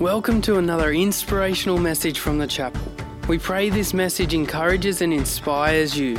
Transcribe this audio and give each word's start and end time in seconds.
Welcome 0.00 0.42
to 0.42 0.58
another 0.58 0.92
inspirational 0.92 1.78
message 1.78 2.18
from 2.18 2.36
the 2.36 2.46
chapel. 2.46 2.82
We 3.28 3.38
pray 3.38 3.70
this 3.70 3.94
message 3.94 4.34
encourages 4.34 5.00
and 5.00 5.10
inspires 5.10 5.98
you. 5.98 6.18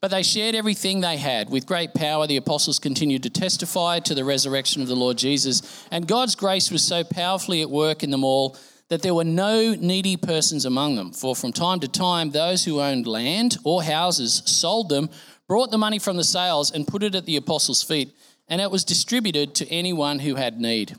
but 0.00 0.10
they 0.10 0.22
shared 0.22 0.54
everything 0.54 1.00
they 1.00 1.16
had. 1.16 1.50
With 1.50 1.66
great 1.66 1.94
power, 1.94 2.26
the 2.26 2.38
apostles 2.38 2.78
continued 2.78 3.22
to 3.24 3.30
testify 3.30 4.00
to 4.00 4.14
the 4.14 4.24
resurrection 4.24 4.82
of 4.82 4.88
the 4.88 4.96
Lord 4.96 5.18
Jesus. 5.18 5.86
And 5.90 6.08
God's 6.08 6.34
grace 6.34 6.70
was 6.70 6.82
so 6.82 7.04
powerfully 7.04 7.60
at 7.60 7.70
work 7.70 8.02
in 8.02 8.10
them 8.10 8.24
all 8.24 8.56
that 8.92 9.00
there 9.00 9.14
were 9.14 9.24
no 9.24 9.74
needy 9.74 10.18
persons 10.18 10.66
among 10.66 10.96
them. 10.96 11.12
For 11.12 11.34
from 11.34 11.50
time 11.50 11.80
to 11.80 11.88
time, 11.88 12.30
those 12.30 12.66
who 12.66 12.78
owned 12.78 13.06
land 13.06 13.56
or 13.64 13.82
houses 13.82 14.42
sold 14.44 14.90
them, 14.90 15.08
brought 15.48 15.70
the 15.70 15.78
money 15.78 15.98
from 15.98 16.18
the 16.18 16.24
sales, 16.24 16.70
and 16.70 16.86
put 16.86 17.02
it 17.02 17.14
at 17.14 17.24
the 17.24 17.36
apostles' 17.36 17.82
feet, 17.82 18.14
and 18.48 18.60
it 18.60 18.70
was 18.70 18.84
distributed 18.84 19.54
to 19.54 19.68
anyone 19.70 20.18
who 20.18 20.34
had 20.34 20.60
need. 20.60 20.94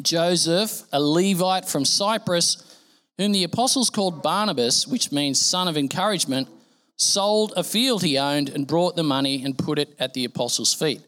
Joseph, 0.00 0.84
a 0.90 0.98
Levite 0.98 1.68
from 1.68 1.84
Cyprus, 1.84 2.74
whom 3.18 3.32
the 3.32 3.44
apostles 3.44 3.90
called 3.90 4.22
Barnabas, 4.22 4.88
which 4.88 5.12
means 5.12 5.38
son 5.38 5.68
of 5.68 5.76
encouragement, 5.76 6.48
sold 6.96 7.52
a 7.54 7.64
field 7.64 8.02
he 8.02 8.16
owned 8.16 8.48
and 8.48 8.66
brought 8.66 8.96
the 8.96 9.02
money 9.02 9.44
and 9.44 9.58
put 9.58 9.78
it 9.78 9.94
at 9.98 10.14
the 10.14 10.24
apostles' 10.24 10.72
feet. 10.72 11.02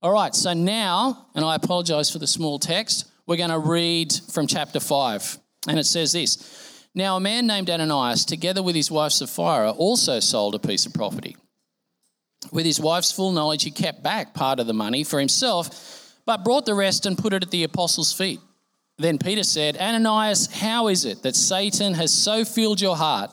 All 0.00 0.12
right, 0.12 0.32
so 0.32 0.52
now, 0.52 1.26
and 1.34 1.44
I 1.44 1.56
apologize 1.56 2.08
for 2.08 2.20
the 2.20 2.28
small 2.28 2.60
text, 2.60 3.10
we're 3.26 3.36
going 3.36 3.50
to 3.50 3.58
read 3.58 4.12
from 4.32 4.46
chapter 4.46 4.80
5. 4.80 5.38
And 5.68 5.78
it 5.78 5.84
says 5.84 6.12
this 6.12 6.86
Now, 6.94 7.16
a 7.16 7.20
man 7.20 7.46
named 7.46 7.70
Ananias, 7.70 8.24
together 8.24 8.62
with 8.62 8.74
his 8.74 8.90
wife 8.90 9.12
Sapphira, 9.12 9.70
also 9.70 10.20
sold 10.20 10.54
a 10.54 10.58
piece 10.58 10.86
of 10.86 10.94
property. 10.94 11.36
With 12.52 12.66
his 12.66 12.78
wife's 12.78 13.12
full 13.12 13.32
knowledge, 13.32 13.64
he 13.64 13.70
kept 13.70 14.02
back 14.02 14.34
part 14.34 14.60
of 14.60 14.66
the 14.66 14.74
money 14.74 15.04
for 15.04 15.18
himself, 15.18 16.14
but 16.26 16.44
brought 16.44 16.66
the 16.66 16.74
rest 16.74 17.06
and 17.06 17.16
put 17.16 17.32
it 17.32 17.42
at 17.42 17.50
the 17.50 17.64
apostles' 17.64 18.12
feet. 18.12 18.40
Then 18.98 19.18
Peter 19.18 19.42
said, 19.42 19.76
Ananias, 19.76 20.46
how 20.52 20.88
is 20.88 21.04
it 21.04 21.22
that 21.22 21.34
Satan 21.34 21.94
has 21.94 22.12
so 22.12 22.44
filled 22.44 22.80
your 22.80 22.96
heart 22.96 23.30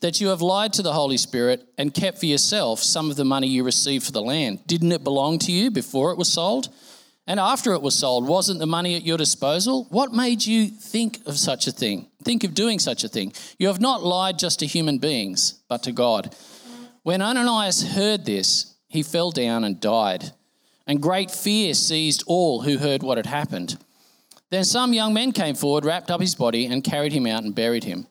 that 0.00 0.20
you 0.20 0.28
have 0.28 0.42
lied 0.42 0.72
to 0.72 0.82
the 0.82 0.92
Holy 0.92 1.16
Spirit 1.16 1.64
and 1.78 1.94
kept 1.94 2.18
for 2.18 2.26
yourself 2.26 2.82
some 2.82 3.08
of 3.08 3.16
the 3.16 3.24
money 3.24 3.46
you 3.46 3.62
received 3.62 4.04
for 4.06 4.12
the 4.12 4.22
land? 4.22 4.66
Didn't 4.66 4.90
it 4.90 5.04
belong 5.04 5.38
to 5.40 5.52
you 5.52 5.70
before 5.70 6.10
it 6.10 6.18
was 6.18 6.32
sold? 6.32 6.68
And 7.26 7.38
after 7.38 7.72
it 7.72 7.82
was 7.82 7.94
sold, 7.94 8.26
wasn't 8.26 8.58
the 8.58 8.66
money 8.66 8.96
at 8.96 9.04
your 9.04 9.16
disposal? 9.16 9.86
What 9.90 10.12
made 10.12 10.44
you 10.44 10.66
think 10.66 11.20
of 11.24 11.38
such 11.38 11.66
a 11.66 11.72
thing? 11.72 12.08
Think 12.24 12.42
of 12.42 12.54
doing 12.54 12.78
such 12.78 13.04
a 13.04 13.08
thing? 13.08 13.32
You 13.58 13.68
have 13.68 13.80
not 13.80 14.02
lied 14.02 14.38
just 14.38 14.58
to 14.58 14.66
human 14.66 14.98
beings, 14.98 15.62
but 15.68 15.84
to 15.84 15.92
God. 15.92 16.34
When 17.04 17.22
Ananias 17.22 17.94
heard 17.94 18.24
this, 18.24 18.74
he 18.88 19.02
fell 19.02 19.30
down 19.30 19.62
and 19.64 19.80
died. 19.80 20.32
And 20.86 21.00
great 21.00 21.30
fear 21.30 21.74
seized 21.74 22.24
all 22.26 22.62
who 22.62 22.78
heard 22.78 23.04
what 23.04 23.18
had 23.18 23.26
happened. 23.26 23.78
Then 24.50 24.64
some 24.64 24.92
young 24.92 25.14
men 25.14 25.32
came 25.32 25.54
forward, 25.54 25.84
wrapped 25.84 26.10
up 26.10 26.20
his 26.20 26.34
body, 26.34 26.66
and 26.66 26.82
carried 26.84 27.12
him 27.12 27.26
out 27.26 27.44
and 27.44 27.54
buried 27.54 27.84
him. 27.84 28.06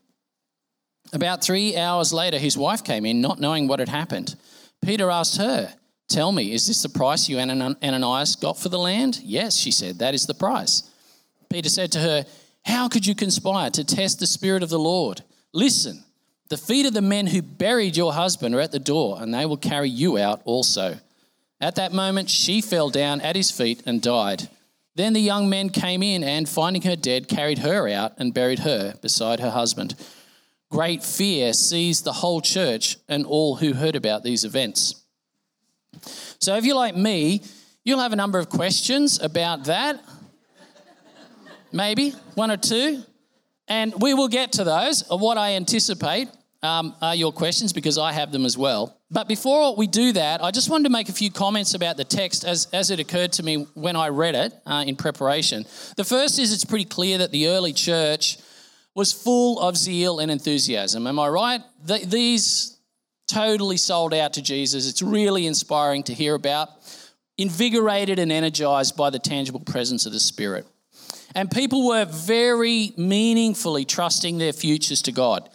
About 1.13 1.43
three 1.43 1.75
hours 1.75 2.13
later, 2.13 2.37
his 2.37 2.57
wife 2.57 2.83
came 2.83 3.05
in, 3.05 3.19
not 3.19 3.41
knowing 3.41 3.67
what 3.67 3.79
had 3.79 3.89
happened. 3.89 4.35
Peter 4.81 5.11
asked 5.11 5.37
her, 5.37 5.73
Tell 6.11 6.33
me, 6.33 6.51
is 6.51 6.67
this 6.67 6.83
the 6.83 6.89
price 6.89 7.29
you, 7.29 7.39
Ananias, 7.39 8.35
got 8.35 8.59
for 8.59 8.67
the 8.67 8.77
land? 8.77 9.21
Yes, 9.23 9.55
she 9.55 9.71
said, 9.71 9.99
that 9.99 10.13
is 10.13 10.25
the 10.25 10.33
price. 10.33 10.83
Peter 11.49 11.69
said 11.69 11.89
to 11.93 11.99
her, 11.99 12.25
How 12.65 12.89
could 12.89 13.05
you 13.05 13.15
conspire 13.15 13.69
to 13.69 13.85
test 13.85 14.19
the 14.19 14.27
Spirit 14.27 14.61
of 14.61 14.67
the 14.67 14.77
Lord? 14.77 15.21
Listen, 15.53 16.03
the 16.49 16.57
feet 16.57 16.85
of 16.85 16.93
the 16.93 17.01
men 17.01 17.27
who 17.27 17.41
buried 17.41 17.95
your 17.95 18.11
husband 18.11 18.53
are 18.53 18.59
at 18.59 18.73
the 18.73 18.77
door, 18.77 19.19
and 19.21 19.33
they 19.33 19.45
will 19.45 19.55
carry 19.55 19.87
you 19.87 20.17
out 20.17 20.41
also. 20.43 20.97
At 21.61 21.75
that 21.75 21.93
moment, 21.93 22.29
she 22.29 22.59
fell 22.59 22.89
down 22.89 23.21
at 23.21 23.37
his 23.37 23.49
feet 23.49 23.81
and 23.85 24.01
died. 24.01 24.49
Then 24.95 25.13
the 25.13 25.21
young 25.21 25.49
men 25.49 25.69
came 25.69 26.03
in 26.03 26.25
and, 26.25 26.49
finding 26.49 26.81
her 26.81 26.97
dead, 26.97 27.29
carried 27.29 27.59
her 27.59 27.87
out 27.87 28.15
and 28.17 28.33
buried 28.33 28.59
her 28.59 28.95
beside 29.01 29.39
her 29.39 29.51
husband. 29.51 29.95
Great 30.69 31.05
fear 31.05 31.53
seized 31.53 32.03
the 32.03 32.11
whole 32.11 32.41
church 32.41 32.97
and 33.07 33.25
all 33.25 33.55
who 33.55 33.71
heard 33.71 33.95
about 33.95 34.23
these 34.23 34.43
events. 34.43 35.00
So 36.39 36.55
if 36.55 36.65
you're 36.65 36.75
like 36.75 36.95
me, 36.95 37.41
you'll 37.83 37.99
have 37.99 38.13
a 38.13 38.15
number 38.15 38.39
of 38.39 38.49
questions 38.49 39.19
about 39.21 39.65
that. 39.65 40.03
Maybe 41.71 42.11
one 42.35 42.51
or 42.51 42.57
two. 42.57 43.03
And 43.67 43.93
we 44.01 44.13
will 44.13 44.27
get 44.27 44.53
to 44.53 44.63
those. 44.63 45.03
What 45.09 45.37
I 45.37 45.53
anticipate 45.55 46.27
um, 46.63 46.95
are 47.01 47.15
your 47.15 47.31
questions 47.31 47.73
because 47.73 47.97
I 47.97 48.11
have 48.11 48.31
them 48.31 48.45
as 48.45 48.57
well. 48.57 48.97
But 49.09 49.27
before 49.27 49.75
we 49.75 49.87
do 49.87 50.13
that, 50.13 50.43
I 50.43 50.51
just 50.51 50.69
wanted 50.69 50.85
to 50.85 50.89
make 50.89 51.09
a 51.09 51.13
few 51.13 51.31
comments 51.31 51.73
about 51.73 51.97
the 51.97 52.03
text 52.03 52.45
as, 52.45 52.67
as 52.71 52.91
it 52.91 52.99
occurred 52.99 53.33
to 53.33 53.43
me 53.43 53.67
when 53.73 53.95
I 53.95 54.09
read 54.09 54.35
it 54.35 54.53
uh, 54.65 54.83
in 54.87 54.95
preparation. 54.95 55.65
The 55.97 56.03
first 56.03 56.39
is 56.39 56.53
it's 56.53 56.65
pretty 56.65 56.85
clear 56.85 57.17
that 57.17 57.31
the 57.31 57.47
early 57.47 57.73
church 57.73 58.37
was 58.93 59.11
full 59.11 59.59
of 59.59 59.77
zeal 59.77 60.19
and 60.19 60.29
enthusiasm. 60.29 61.07
Am 61.07 61.19
I 61.19 61.27
right? 61.27 61.61
The, 61.83 61.99
these 62.05 62.77
totally 63.31 63.77
sold 63.77 64.13
out 64.13 64.33
to 64.33 64.41
Jesus. 64.41 64.87
It's 64.87 65.01
really 65.01 65.47
inspiring 65.47 66.03
to 66.03 66.13
hear 66.13 66.35
about, 66.35 66.69
invigorated 67.37 68.19
and 68.19 68.31
energized 68.31 68.97
by 68.97 69.09
the 69.09 69.19
tangible 69.19 69.61
presence 69.61 70.05
of 70.05 70.13
the 70.13 70.19
Spirit. 70.19 70.65
And 71.33 71.49
people 71.49 71.87
were 71.87 72.05
very 72.05 72.93
meaningfully 72.97 73.85
trusting 73.85 74.37
their 74.37 74.53
futures 74.53 75.01
to 75.03 75.11
God. 75.11 75.49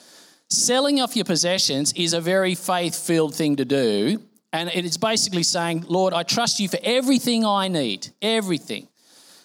Selling 0.49 1.01
off 1.01 1.17
your 1.17 1.25
possessions 1.25 1.93
is 1.95 2.13
a 2.13 2.21
very 2.21 2.55
faith 2.55 2.95
filled 2.95 3.35
thing 3.35 3.57
to 3.57 3.65
do. 3.65 4.23
And 4.53 4.71
it 4.71 4.85
is 4.85 4.97
basically 4.97 5.43
saying, 5.43 5.85
Lord, 5.89 6.15
I 6.15 6.23
trust 6.23 6.61
you 6.61 6.69
for 6.69 6.79
everything 6.83 7.45
I 7.45 7.69
need, 7.69 8.09
everything. 8.23 8.89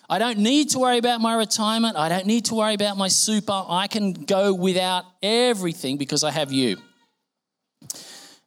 I 0.09 0.19
don't 0.19 0.39
need 0.39 0.69
to 0.71 0.79
worry 0.79 0.97
about 0.97 1.21
my 1.21 1.35
retirement. 1.35 1.97
I 1.97 2.07
don't 2.07 2.25
need 2.25 2.45
to 2.45 2.55
worry 2.55 2.75
about 2.75 2.97
my 2.97 3.07
super. 3.07 3.63
I 3.67 3.87
can 3.87 4.13
go 4.13 4.53
without 4.53 5.05
everything 5.23 5.97
because 5.97 6.23
I 6.23 6.31
have 6.31 6.51
you. 6.51 6.77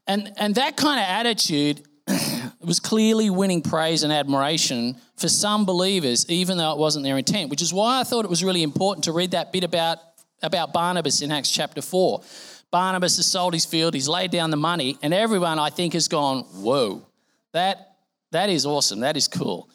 And, 0.06 0.32
and 0.36 0.54
that 0.56 0.76
kind 0.76 1.00
of 1.00 1.06
attitude 1.06 1.82
was 2.60 2.80
clearly 2.80 3.30
winning 3.30 3.62
praise 3.62 4.02
and 4.02 4.12
admiration 4.12 4.96
for 5.16 5.28
some 5.28 5.64
believers, 5.64 6.28
even 6.28 6.58
though 6.58 6.72
it 6.72 6.78
wasn't 6.78 7.04
their 7.04 7.16
intent, 7.16 7.50
which 7.50 7.62
is 7.62 7.72
why 7.72 8.00
I 8.00 8.04
thought 8.04 8.24
it 8.24 8.30
was 8.30 8.44
really 8.44 8.62
important 8.62 9.04
to 9.04 9.12
read 9.12 9.30
that 9.30 9.52
bit 9.52 9.64
about, 9.64 9.98
about 10.42 10.72
Barnabas 10.72 11.22
in 11.22 11.32
Acts 11.32 11.50
chapter 11.50 11.80
4. 11.80 12.22
Barnabas 12.70 13.16
has 13.16 13.26
sold 13.26 13.54
his 13.54 13.64
field, 13.64 13.94
he's 13.94 14.08
laid 14.08 14.30
down 14.30 14.50
the 14.50 14.56
money, 14.56 14.98
and 15.00 15.14
everyone, 15.14 15.58
I 15.58 15.70
think, 15.70 15.92
has 15.92 16.08
gone, 16.08 16.42
whoa, 16.42 17.06
That, 17.52 17.96
that 18.32 18.50
is 18.50 18.66
awesome. 18.66 19.00
That 19.00 19.16
is 19.16 19.28
cool. 19.28 19.70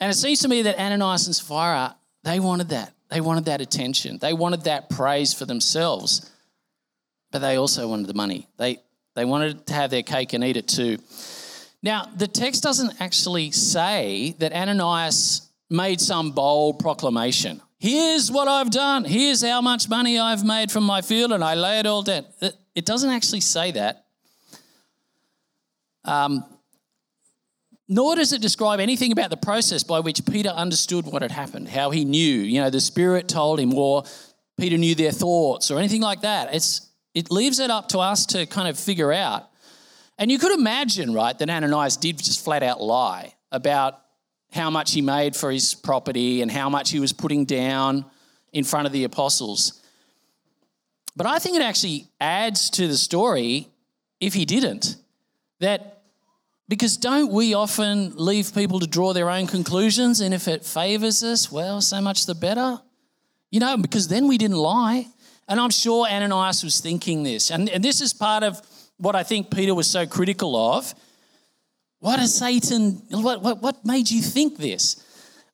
And 0.00 0.10
it 0.10 0.14
seems 0.14 0.40
to 0.40 0.48
me 0.48 0.62
that 0.62 0.80
Ananias 0.80 1.26
and 1.26 1.36
Sapphira, 1.36 1.94
they 2.24 2.40
wanted 2.40 2.70
that. 2.70 2.94
They 3.10 3.20
wanted 3.20 3.44
that 3.44 3.60
attention. 3.60 4.18
They 4.18 4.32
wanted 4.32 4.62
that 4.62 4.88
praise 4.88 5.34
for 5.34 5.44
themselves. 5.44 6.30
But 7.30 7.40
they 7.40 7.56
also 7.56 7.86
wanted 7.86 8.06
the 8.06 8.14
money. 8.14 8.48
They, 8.56 8.78
they 9.14 9.24
wanted 9.24 9.66
to 9.66 9.74
have 9.74 9.90
their 9.90 10.02
cake 10.02 10.32
and 10.32 10.42
eat 10.44 10.56
it 10.56 10.68
too. 10.68 10.98
Now, 11.82 12.06
the 12.16 12.28
text 12.28 12.62
doesn't 12.62 13.00
actually 13.00 13.50
say 13.50 14.36
that 14.38 14.52
Ananias 14.52 15.50
made 15.68 16.00
some 16.00 16.30
bold 16.30 16.78
proclamation. 16.78 17.60
Here's 17.78 18.30
what 18.30 18.46
I've 18.46 18.70
done. 18.70 19.04
Here's 19.04 19.42
how 19.42 19.60
much 19.60 19.88
money 19.88 20.18
I've 20.18 20.44
made 20.44 20.70
from 20.70 20.84
my 20.84 21.02
field, 21.02 21.32
and 21.32 21.42
I 21.42 21.54
lay 21.54 21.80
it 21.80 21.86
all 21.86 22.02
down. 22.02 22.24
It 22.74 22.84
doesn't 22.86 23.10
actually 23.10 23.40
say 23.40 23.72
that. 23.72 24.04
Um, 26.04 26.44
nor 27.88 28.14
does 28.14 28.32
it 28.32 28.40
describe 28.40 28.78
anything 28.78 29.10
about 29.10 29.30
the 29.30 29.36
process 29.36 29.82
by 29.82 29.98
which 30.00 30.24
Peter 30.24 30.50
understood 30.50 31.06
what 31.06 31.22
had 31.22 31.32
happened, 31.32 31.68
how 31.68 31.90
he 31.90 32.04
knew. 32.04 32.38
You 32.38 32.60
know, 32.60 32.70
the 32.70 32.80
Spirit 32.80 33.28
told 33.28 33.58
him, 33.58 33.74
or 33.74 34.04
Peter 34.56 34.78
knew 34.78 34.94
their 34.94 35.10
thoughts, 35.10 35.70
or 35.70 35.78
anything 35.78 36.00
like 36.02 36.20
that. 36.20 36.54
It's, 36.54 36.88
it 37.14 37.30
leaves 37.30 37.58
it 37.58 37.70
up 37.70 37.88
to 37.90 37.98
us 37.98 38.26
to 38.26 38.46
kind 38.46 38.68
of 38.68 38.78
figure 38.78 39.12
out. 39.12 39.48
And 40.18 40.30
you 40.30 40.38
could 40.38 40.52
imagine, 40.52 41.12
right, 41.12 41.36
that 41.38 41.50
Ananias 41.50 41.96
did 41.96 42.18
just 42.18 42.44
flat 42.44 42.62
out 42.62 42.80
lie 42.80 43.34
about 43.50 44.00
how 44.52 44.70
much 44.70 44.92
he 44.92 45.00
made 45.00 45.34
for 45.34 45.50
his 45.50 45.74
property 45.74 46.42
and 46.42 46.50
how 46.50 46.68
much 46.68 46.90
he 46.90 47.00
was 47.00 47.12
putting 47.12 47.44
down 47.44 48.04
in 48.52 48.64
front 48.64 48.86
of 48.86 48.92
the 48.92 49.04
apostles. 49.04 49.80
But 51.16 51.26
I 51.26 51.38
think 51.38 51.56
it 51.56 51.62
actually 51.62 52.06
adds 52.20 52.70
to 52.70 52.86
the 52.86 52.96
story 52.96 53.68
if 54.20 54.34
he 54.34 54.44
didn't. 54.44 54.96
That 55.60 56.02
because 56.68 56.96
don't 56.96 57.30
we 57.32 57.54
often 57.54 58.16
leave 58.16 58.54
people 58.54 58.80
to 58.80 58.86
draw 58.86 59.12
their 59.12 59.28
own 59.28 59.46
conclusions? 59.46 60.20
And 60.20 60.32
if 60.32 60.48
it 60.48 60.64
favors 60.64 61.22
us, 61.22 61.52
well, 61.52 61.80
so 61.80 62.00
much 62.00 62.26
the 62.26 62.34
better. 62.34 62.80
You 63.50 63.60
know, 63.60 63.76
because 63.76 64.08
then 64.08 64.26
we 64.26 64.38
didn't 64.38 64.56
lie. 64.56 65.06
And 65.52 65.60
I'm 65.60 65.68
sure 65.68 66.08
Ananias 66.08 66.64
was 66.64 66.80
thinking 66.80 67.24
this. 67.24 67.50
And, 67.50 67.68
and 67.68 67.84
this 67.84 68.00
is 68.00 68.14
part 68.14 68.42
of 68.42 68.58
what 68.96 69.14
I 69.14 69.22
think 69.22 69.54
Peter 69.54 69.74
was 69.74 69.86
so 69.86 70.06
critical 70.06 70.56
of 70.56 70.94
what 71.98 72.18
is 72.20 72.34
Satan, 72.34 73.02
what, 73.10 73.42
what, 73.42 73.60
what 73.60 73.84
made 73.84 74.10
you 74.10 74.22
think 74.22 74.56
this? 74.56 75.04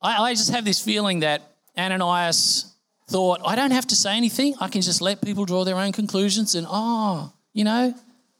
I, 0.00 0.22
I 0.22 0.34
just 0.34 0.52
have 0.52 0.64
this 0.64 0.80
feeling 0.80 1.18
that 1.20 1.42
Ananias 1.76 2.76
thought, 3.08 3.40
I 3.44 3.56
don't 3.56 3.72
have 3.72 3.88
to 3.88 3.96
say 3.96 4.16
anything. 4.16 4.54
I 4.60 4.68
can 4.68 4.82
just 4.82 5.00
let 5.00 5.20
people 5.20 5.44
draw 5.44 5.64
their 5.64 5.78
own 5.78 5.90
conclusions 5.90 6.54
and, 6.54 6.64
oh, 6.70 7.32
you 7.52 7.64
know, 7.64 7.92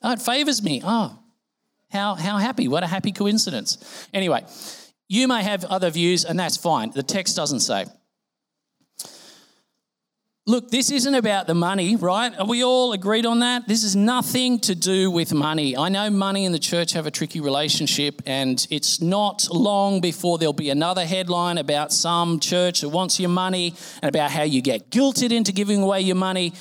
oh, 0.03 0.13
it 0.13 0.23
favors 0.23 0.63
me. 0.63 0.81
Oh, 0.85 1.19
how, 1.91 2.15
how 2.15 2.37
happy. 2.37 2.69
What 2.69 2.85
a 2.85 2.87
happy 2.87 3.11
coincidence. 3.11 4.09
Anyway, 4.15 4.45
you 5.09 5.27
may 5.27 5.43
have 5.43 5.65
other 5.65 5.91
views, 5.91 6.25
and 6.25 6.39
that's 6.39 6.57
fine. 6.57 6.93
The 6.93 7.03
text 7.03 7.35
doesn't 7.35 7.61
say. 7.61 7.87
Look, 10.49 10.71
this 10.71 10.91
isn't 10.91 11.15
about 11.15 11.47
the 11.47 11.55
money, 11.55 11.95
right? 11.97 12.35
Are 12.39 12.47
we 12.47 12.65
all 12.65 12.95
agreed 12.95 13.27
on 13.27 13.41
that? 13.41 13.69
This 13.69 13.85
is 13.85 13.95
nothing 13.95 14.59
to 14.61 14.75
do 14.75 15.11
with 15.11 15.35
money. 15.35 15.77
I 15.77 15.91
know 15.91 16.09
money 16.09 16.47
and 16.47 16.55
the 16.55 16.59
church 16.59 16.95
have 16.95 17.05
a 17.05 17.11
tricky 17.11 17.43
relationship, 17.43 18.23
and 18.25 18.67
it's 18.71 19.03
not 19.03 19.47
long 19.50 20.00
before 20.00 20.39
there'll 20.39 20.55
be 20.55 20.71
another 20.71 21.05
headline 21.05 21.59
about 21.59 21.93
some 21.93 22.41
church 22.41 22.81
that 22.81 22.89
wants 22.89 23.21
your 23.21 23.29
money 23.29 23.75
and 24.00 24.09
about 24.09 24.31
how 24.31 24.43
you 24.43 24.62
get 24.62 24.89
guilted 24.89 25.33
into 25.33 25.53
giving 25.53 25.83
away 25.83 26.00
your 26.00 26.17
money. 26.17 26.55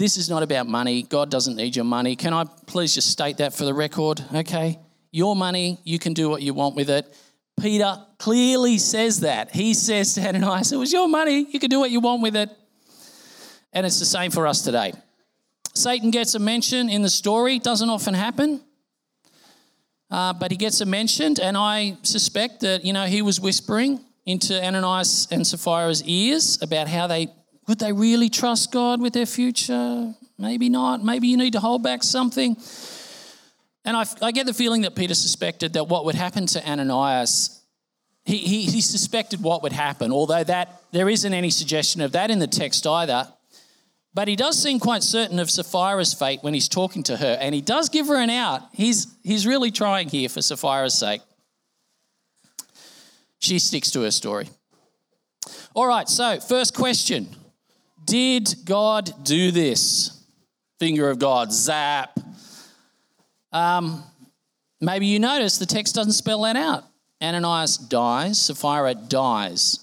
This 0.00 0.16
is 0.16 0.28
not 0.28 0.42
about 0.42 0.66
money. 0.66 1.04
God 1.04 1.30
doesn't 1.30 1.54
need 1.54 1.76
your 1.76 1.84
money. 1.84 2.16
Can 2.16 2.32
I 2.32 2.46
please 2.66 2.96
just 2.96 3.12
state 3.12 3.36
that 3.36 3.54
for 3.54 3.64
the 3.64 3.74
record? 3.74 4.24
Okay? 4.34 4.80
Your 5.12 5.36
money, 5.36 5.78
you 5.84 6.00
can 6.00 6.14
do 6.14 6.28
what 6.28 6.42
you 6.42 6.52
want 6.52 6.74
with 6.74 6.90
it. 6.90 7.06
Peter 7.60 7.96
clearly 8.18 8.78
says 8.78 9.20
that. 9.20 9.54
He 9.54 9.72
says 9.72 10.14
to 10.14 10.20
Ananias, 10.26 10.72
It 10.72 10.78
was 10.78 10.92
your 10.92 11.06
money. 11.06 11.46
You 11.48 11.60
can 11.60 11.70
do 11.70 11.78
what 11.78 11.92
you 11.92 12.00
want 12.00 12.22
with 12.22 12.34
it. 12.34 12.50
And 13.72 13.86
it's 13.86 13.98
the 13.98 14.04
same 14.04 14.30
for 14.30 14.46
us 14.46 14.62
today. 14.62 14.92
Satan 15.74 16.10
gets 16.10 16.34
a 16.34 16.38
mention 16.38 16.88
in 16.88 17.02
the 17.02 17.10
story, 17.10 17.58
doesn't 17.58 17.88
often 17.88 18.14
happen. 18.14 18.60
Uh, 20.10 20.34
but 20.34 20.50
he 20.50 20.58
gets 20.58 20.82
a 20.82 20.86
mentioned, 20.86 21.40
and 21.40 21.56
I 21.56 21.96
suspect 22.02 22.60
that 22.60 22.84
you 22.84 22.92
know 22.92 23.06
he 23.06 23.22
was 23.22 23.40
whispering 23.40 23.98
into 24.26 24.62
Ananias 24.62 25.26
and 25.30 25.40
Sapphira's 25.42 26.04
ears 26.04 26.60
about 26.60 26.86
how 26.86 27.06
they 27.06 27.28
would 27.66 27.78
they 27.78 27.92
really 27.92 28.28
trust 28.28 28.72
God 28.72 29.00
with 29.00 29.14
their 29.14 29.26
future? 29.26 30.14
Maybe 30.38 30.68
not. 30.68 31.02
Maybe 31.02 31.28
you 31.28 31.36
need 31.36 31.52
to 31.52 31.60
hold 31.60 31.82
back 31.82 32.02
something. 32.02 32.56
And 33.84 33.96
I, 33.96 34.04
I 34.20 34.32
get 34.32 34.46
the 34.46 34.54
feeling 34.54 34.82
that 34.82 34.94
Peter 34.94 35.14
suspected 35.14 35.72
that 35.74 35.84
what 35.84 36.04
would 36.04 36.14
happen 36.14 36.46
to 36.46 36.68
Ananias, 36.68 37.62
he, 38.24 38.38
he, 38.38 38.62
he 38.64 38.80
suspected 38.80 39.42
what 39.42 39.62
would 39.62 39.72
happen, 39.72 40.12
although 40.12 40.44
that 40.44 40.82
there 40.92 41.08
isn't 41.08 41.32
any 41.32 41.50
suggestion 41.50 42.00
of 42.00 42.12
that 42.12 42.30
in 42.30 42.38
the 42.38 42.46
text 42.46 42.86
either. 42.86 43.28
But 44.14 44.28
he 44.28 44.36
does 44.36 44.62
seem 44.62 44.78
quite 44.78 45.02
certain 45.02 45.38
of 45.38 45.50
Sapphira's 45.50 46.12
fate 46.12 46.42
when 46.42 46.52
he's 46.52 46.68
talking 46.68 47.02
to 47.04 47.16
her, 47.16 47.38
and 47.40 47.54
he 47.54 47.62
does 47.62 47.88
give 47.88 48.08
her 48.08 48.16
an 48.16 48.28
out. 48.28 48.62
He's, 48.72 49.06
he's 49.22 49.46
really 49.46 49.70
trying 49.70 50.08
here 50.08 50.28
for 50.28 50.42
Sapphira's 50.42 50.94
sake. 50.94 51.22
She 53.38 53.58
sticks 53.58 53.90
to 53.92 54.02
her 54.02 54.10
story. 54.10 54.48
All 55.74 55.86
right, 55.86 56.08
so 56.08 56.38
first 56.40 56.74
question 56.74 57.28
Did 58.04 58.54
God 58.64 59.24
do 59.24 59.50
this? 59.50 60.22
Finger 60.78 61.08
of 61.10 61.18
God, 61.18 61.52
zap. 61.52 62.18
Um, 63.50 64.02
maybe 64.80 65.06
you 65.06 65.18
notice 65.18 65.58
the 65.58 65.66
text 65.66 65.94
doesn't 65.94 66.12
spell 66.12 66.42
that 66.42 66.56
out. 66.56 66.84
Ananias 67.22 67.78
dies, 67.78 68.40
Sapphira 68.40 68.94
dies. 68.94 69.81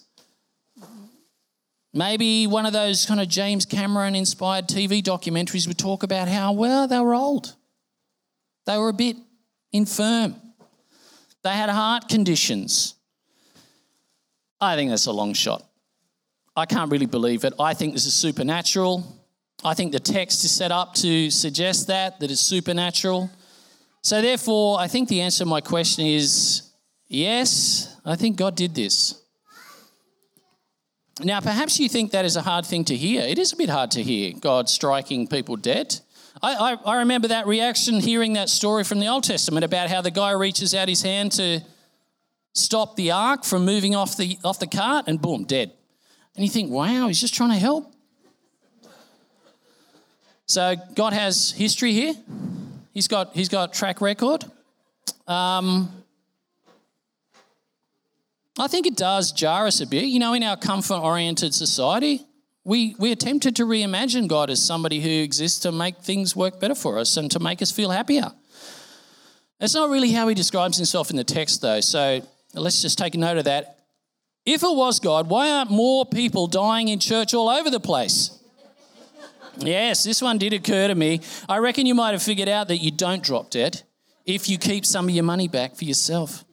Maybe 1.94 2.46
one 2.46 2.66
of 2.66 2.74
those 2.74 3.06
kind 3.06 3.20
of 3.20 3.28
James 3.28 3.66
Cameron 3.66 4.16
inspired 4.16 4.68
TV 4.68 5.02
documentaries 5.02 5.68
would 5.68 5.80
talk 5.80 6.04
about 6.04 6.28
how, 6.28 6.54
well, 6.54 6.88
they 6.88 7.00
were 7.00 7.16
old. 7.16 7.56
They 8.66 8.78
were 8.78 8.90
a 8.90 8.94
bit 8.94 9.18
infirm. 9.72 10.36
They 11.44 11.50
had 11.50 11.70
heart 11.70 12.08
conditions. 12.08 12.96
I 14.62 14.76
think 14.76 14.92
that's 14.92 15.08
a 15.08 15.12
long 15.12 15.34
shot. 15.34 15.64
I 16.56 16.66
can't 16.66 16.92
really 16.92 17.06
believe 17.06 17.44
it. 17.46 17.54
I 17.60 17.74
think 17.74 17.94
this 17.94 18.06
is 18.06 18.14
supernatural. 18.14 19.04
I 19.64 19.74
think 19.74 19.92
the 19.92 20.00
text 20.00 20.44
is 20.44 20.52
set 20.52 20.72
up 20.72 20.94
to 20.96 21.32
suggest 21.32 21.88
that, 21.88 22.20
that 22.20 22.30
it's 22.30 22.42
supernatural. 22.42 23.30
So, 24.02 24.22
therefore, 24.22 24.80
I 24.80 24.88
think 24.88 25.10
the 25.10 25.22
answer 25.22 25.44
to 25.44 25.50
my 25.50 25.62
question 25.62 26.06
is 26.06 26.70
yes, 27.08 27.96
I 28.06 28.16
think 28.16 28.38
God 28.38 28.56
did 28.56 28.76
this. 28.76 29.22
Now, 31.22 31.42
perhaps 31.42 31.80
you 31.80 31.90
think 31.90 32.12
that 32.12 32.24
is 32.24 32.36
a 32.36 32.42
hard 32.42 32.66
thing 32.66 32.86
to 32.86 32.96
hear. 32.96 33.22
It 33.22 33.38
is 33.38 33.52
a 33.52 33.58
bit 33.58 33.70
hard 33.70 33.92
to 33.92 34.04
hear 34.04 34.34
God 34.40 34.70
striking 34.70 35.28
people 35.28 35.58
dead. 35.58 36.00
I, 36.42 36.54
I, 36.56 36.74
I, 36.86 36.98
remember 37.00 37.28
that 37.28 37.48
reaction 37.48 38.00
hearing 38.00 38.34
that 38.34 38.48
story 38.48 38.86
from 38.86 39.00
the 39.00 39.08
Old 39.08 39.26
Testament 39.26 39.66
about 39.66 39.90
how 39.90 40.00
the 40.02 40.12
guy 40.12 40.32
reaches 40.32 40.74
out 40.74 40.88
his 40.88 41.02
hand 41.02 41.34
to 41.34 41.62
stop 42.54 42.96
the 42.96 43.12
ark 43.12 43.44
from 43.44 43.66
moving 43.66 43.96
off 43.96 44.16
the, 44.16 44.38
off 44.46 44.60
the 44.60 44.68
cart 44.68 45.06
and 45.08 45.22
boom, 45.22 45.44
dead. 45.44 45.74
And 46.36 46.46
you 46.46 46.50
think, 46.50 46.72
wow, 46.72 47.08
he's 47.08 47.20
just 47.20 47.34
trying 47.34 47.50
to 47.50 47.58
help. 47.58 47.92
So 50.46 50.76
God 50.96 51.12
has 51.12 51.52
history 51.52 51.92
here. 51.92 52.14
He's 52.94 53.08
got, 53.08 53.36
he's 53.36 53.50
got 53.50 53.74
track 53.74 54.00
record. 54.00 54.46
Um, 55.28 55.92
I 58.58 58.68
think 58.68 58.88
it 58.88 58.96
does 58.96 59.32
jar 59.32 59.68
us 59.68 59.82
a 59.82 59.88
bit. 59.88 60.06
You 60.06 60.20
know, 60.20 60.34
in 60.34 60.44
our 60.44 60.58
comfort 60.58 61.00
oriented 61.00 61.54
society, 61.54 62.26
we, 62.64 62.96
we 63.00 63.12
are 63.12 63.16
tempted 63.16 63.56
to 63.58 63.66
reimagine 63.66 64.28
God 64.28 64.50
as 64.50 64.64
somebody 64.64 65.00
who 65.00 65.10
exists 65.10 65.60
to 65.60 65.72
make 65.72 65.98
things 65.98 66.36
work 66.36 66.60
better 66.60 66.76
for 66.76 66.98
us 66.98 67.18
and 67.18 67.32
to 67.32 67.40
make 67.40 67.62
us 67.62 67.72
feel 67.72 67.90
happier. 67.90 68.32
That's 69.60 69.76
not 69.76 69.90
really 69.90 70.12
how 70.12 70.28
he 70.28 70.36
describes 70.36 70.78
himself 70.78 71.10
in 71.10 71.16
the 71.16 71.24
text, 71.24 71.62
though. 71.62 71.82
So 71.82 72.22
let's 72.54 72.82
just 72.82 72.98
take 72.98 73.16
a 73.16 73.18
note 73.18 73.38
of 73.38 73.46
that. 73.46 73.80
If 74.46 74.64
it 74.64 74.76
was 74.76 75.00
God, 75.00 75.30
why 75.30 75.50
aren't 75.50 75.70
more 75.70 76.06
people 76.06 76.48
dying 76.48 76.88
in 76.88 77.00
church 77.00 77.34
all 77.34 77.50
over 77.50 77.70
the 77.70 77.80
place? 77.80 78.38
yes, 79.58 80.04
this 80.04 80.22
one 80.22 80.38
did 80.38 80.54
occur 80.54 80.88
to 80.88 80.96
me. 80.96 81.22
I 81.48 81.58
reckon 81.58 81.86
you 81.86 81.96
might 81.96 82.12
have 82.12 82.24
figured 82.24 82.50
out 82.50 82.70
that 82.70 82.78
you 82.78 82.92
don't 82.92 83.24
drop 83.24 83.50
dead 83.50 83.84
if 84.26 84.50
you 84.50 84.58
keep 84.58 84.86
some 84.86 85.10
of 85.10 85.16
your 85.16 85.24
money 85.24 85.48
back 85.48 85.76
for 85.76 85.86
yourself. 85.86 86.46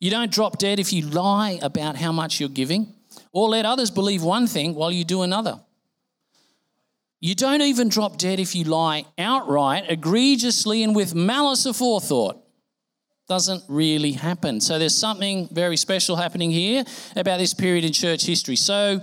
You 0.00 0.10
don't 0.10 0.32
drop 0.32 0.58
dead 0.58 0.80
if 0.80 0.92
you 0.92 1.02
lie 1.02 1.58
about 1.62 1.96
how 1.96 2.10
much 2.10 2.40
you're 2.40 2.48
giving 2.48 2.94
or 3.32 3.48
let 3.50 3.66
others 3.66 3.90
believe 3.90 4.22
one 4.22 4.46
thing 4.46 4.74
while 4.74 4.90
you 4.90 5.04
do 5.04 5.22
another. 5.22 5.60
You 7.20 7.34
don't 7.34 7.60
even 7.60 7.90
drop 7.90 8.16
dead 8.16 8.40
if 8.40 8.54
you 8.54 8.64
lie 8.64 9.04
outright, 9.18 9.84
egregiously, 9.90 10.82
and 10.82 10.96
with 10.96 11.14
malice 11.14 11.66
aforethought. 11.66 12.40
Doesn't 13.28 13.62
really 13.68 14.12
happen. 14.12 14.60
So 14.60 14.78
there's 14.78 14.96
something 14.96 15.46
very 15.52 15.76
special 15.76 16.16
happening 16.16 16.50
here 16.50 16.82
about 17.14 17.38
this 17.38 17.52
period 17.52 17.84
in 17.84 17.92
church 17.92 18.24
history. 18.24 18.56
So, 18.56 19.02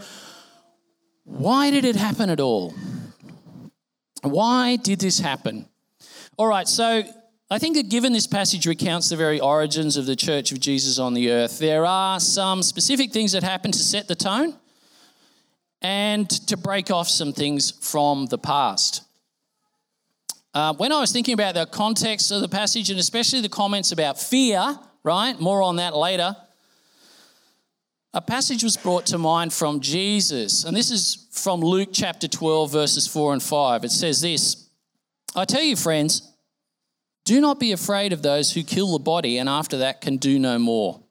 why 1.23 1.69
did 1.69 1.85
it 1.85 1.95
happen 1.95 2.29
at 2.29 2.39
all? 2.39 2.73
Why 4.23 4.77
did 4.77 4.99
this 4.99 5.19
happen? 5.19 5.67
All 6.37 6.47
right, 6.47 6.67
so 6.67 7.03
I 7.49 7.59
think 7.59 7.77
that 7.77 7.87
given 7.87 8.11
this 8.11 8.27
passage 8.27 8.67
recounts 8.67 9.07
the 9.07 9.15
very 9.15 9.39
origins 9.39 9.95
of 9.95 10.05
the 10.05 10.17
church 10.17 10.51
of 10.51 10.59
Jesus 10.59 10.99
on 10.99 11.13
the 11.13 11.31
earth, 11.31 11.59
there 11.59 11.85
are 11.85 12.19
some 12.19 12.61
specific 12.61 13.13
things 13.13 13.31
that 13.31 13.41
happen 13.41 13.71
to 13.71 13.79
set 13.79 14.09
the 14.09 14.15
tone 14.15 14.53
and 15.81 16.29
to 16.29 16.57
break 16.57 16.91
off 16.91 17.07
some 17.07 17.31
things 17.31 17.71
from 17.71 18.25
the 18.25 18.37
past. 18.37 19.03
Uh, 20.53 20.73
when 20.73 20.91
I 20.91 20.99
was 20.99 21.13
thinking 21.13 21.35
about 21.35 21.55
the 21.55 21.65
context 21.67 22.31
of 22.31 22.41
the 22.41 22.49
passage 22.49 22.89
and 22.89 22.99
especially 22.99 23.39
the 23.39 23.47
comments 23.47 23.93
about 23.93 24.19
fear, 24.19 24.77
right? 25.03 25.39
More 25.39 25.61
on 25.61 25.77
that 25.77 25.95
later. 25.95 26.35
A 28.13 28.19
passage 28.21 28.61
was 28.61 28.75
brought 28.75 29.05
to 29.05 29.17
mind 29.17 29.53
from 29.53 29.79
Jesus, 29.79 30.65
and 30.65 30.75
this 30.75 30.91
is 30.91 31.27
from 31.31 31.61
Luke 31.61 31.89
chapter 31.93 32.27
12, 32.27 32.71
verses 32.71 33.07
4 33.07 33.33
and 33.33 33.43
5. 33.43 33.85
It 33.85 33.91
says 33.91 34.19
this 34.21 34.67
I 35.33 35.45
tell 35.45 35.61
you, 35.61 35.77
friends, 35.77 36.26
do 37.27 37.41
not 37.41 37.59
be 37.59 37.73
afraid 37.73 38.13
of 38.13 38.21
those 38.21 38.53
who 38.53 38.63
kill 38.63 38.93
the 38.93 39.03
body 39.03 39.37
and 39.37 39.49
after 39.49 39.79
that 39.79 39.99
can 39.99 40.15
do 40.15 40.39
no 40.39 40.57
more. 40.57 41.01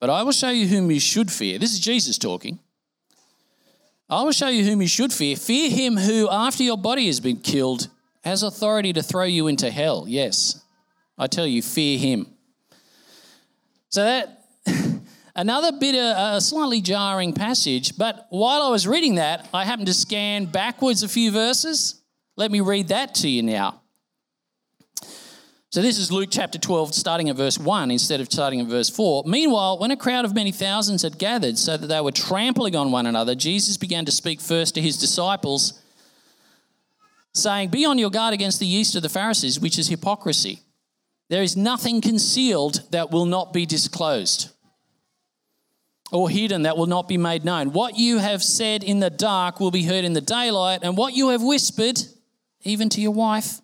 But 0.00 0.08
I 0.08 0.22
will 0.22 0.32
show 0.32 0.48
you 0.48 0.66
whom 0.66 0.90
you 0.90 0.98
should 0.98 1.30
fear. 1.30 1.58
This 1.58 1.74
is 1.74 1.80
Jesus 1.80 2.16
talking. 2.16 2.58
I 4.08 4.22
will 4.22 4.32
show 4.32 4.48
you 4.48 4.64
whom 4.64 4.80
you 4.80 4.88
should 4.88 5.12
fear. 5.12 5.36
Fear 5.36 5.68
him 5.68 5.98
who, 5.98 6.30
after 6.30 6.62
your 6.62 6.78
body 6.78 7.06
has 7.08 7.20
been 7.20 7.36
killed, 7.36 7.88
has 8.24 8.42
authority 8.42 8.94
to 8.94 9.02
throw 9.02 9.24
you 9.24 9.48
into 9.48 9.70
hell. 9.70 10.06
Yes, 10.08 10.64
I 11.18 11.26
tell 11.26 11.46
you, 11.46 11.60
fear 11.60 11.98
him. 11.98 12.26
So 13.90 14.04
that 14.04 14.44
another 15.36 15.72
bit 15.72 15.94
of 15.94 16.36
a 16.36 16.40
slightly 16.40 16.80
jarring 16.80 17.34
passage, 17.34 17.98
but 17.98 18.26
while 18.30 18.62
I 18.62 18.70
was 18.70 18.86
reading 18.86 19.16
that, 19.16 19.46
I 19.52 19.66
happened 19.66 19.88
to 19.88 19.94
scan 19.94 20.46
backwards 20.46 21.02
a 21.02 21.08
few 21.08 21.30
verses. 21.30 22.00
Let 22.36 22.50
me 22.50 22.60
read 22.60 22.88
that 22.88 23.14
to 23.16 23.28
you 23.28 23.42
now. 23.42 23.81
So 25.72 25.80
this 25.80 25.96
is 25.96 26.12
Luke 26.12 26.28
chapter 26.30 26.58
12, 26.58 26.94
starting 26.94 27.30
at 27.30 27.36
verse 27.36 27.58
1 27.58 27.90
instead 27.90 28.20
of 28.20 28.30
starting 28.30 28.60
at 28.60 28.66
verse 28.66 28.90
4. 28.90 29.24
Meanwhile, 29.24 29.78
when 29.78 29.90
a 29.90 29.96
crowd 29.96 30.26
of 30.26 30.34
many 30.34 30.52
thousands 30.52 31.00
had 31.00 31.16
gathered 31.16 31.56
so 31.56 31.78
that 31.78 31.86
they 31.86 31.98
were 32.02 32.12
trampling 32.12 32.76
on 32.76 32.92
one 32.92 33.06
another, 33.06 33.34
Jesus 33.34 33.78
began 33.78 34.04
to 34.04 34.12
speak 34.12 34.42
first 34.42 34.74
to 34.74 34.82
his 34.82 34.98
disciples, 34.98 35.80
saying, 37.32 37.70
Be 37.70 37.86
on 37.86 37.96
your 37.96 38.10
guard 38.10 38.34
against 38.34 38.60
the 38.60 38.66
yeast 38.66 38.96
of 38.96 39.02
the 39.02 39.08
Pharisees, 39.08 39.60
which 39.60 39.78
is 39.78 39.88
hypocrisy. 39.88 40.60
There 41.30 41.42
is 41.42 41.56
nothing 41.56 42.02
concealed 42.02 42.82
that 42.90 43.10
will 43.10 43.24
not 43.24 43.54
be 43.54 43.64
disclosed, 43.64 44.50
or 46.12 46.28
hidden 46.28 46.64
that 46.64 46.76
will 46.76 46.84
not 46.84 47.08
be 47.08 47.16
made 47.16 47.46
known. 47.46 47.72
What 47.72 47.96
you 47.96 48.18
have 48.18 48.42
said 48.42 48.84
in 48.84 49.00
the 49.00 49.08
dark 49.08 49.58
will 49.58 49.70
be 49.70 49.84
heard 49.84 50.04
in 50.04 50.12
the 50.12 50.20
daylight, 50.20 50.80
and 50.82 50.98
what 50.98 51.14
you 51.14 51.30
have 51.30 51.42
whispered, 51.42 51.98
even 52.62 52.90
to 52.90 53.00
your 53.00 53.12
wife, 53.12 53.61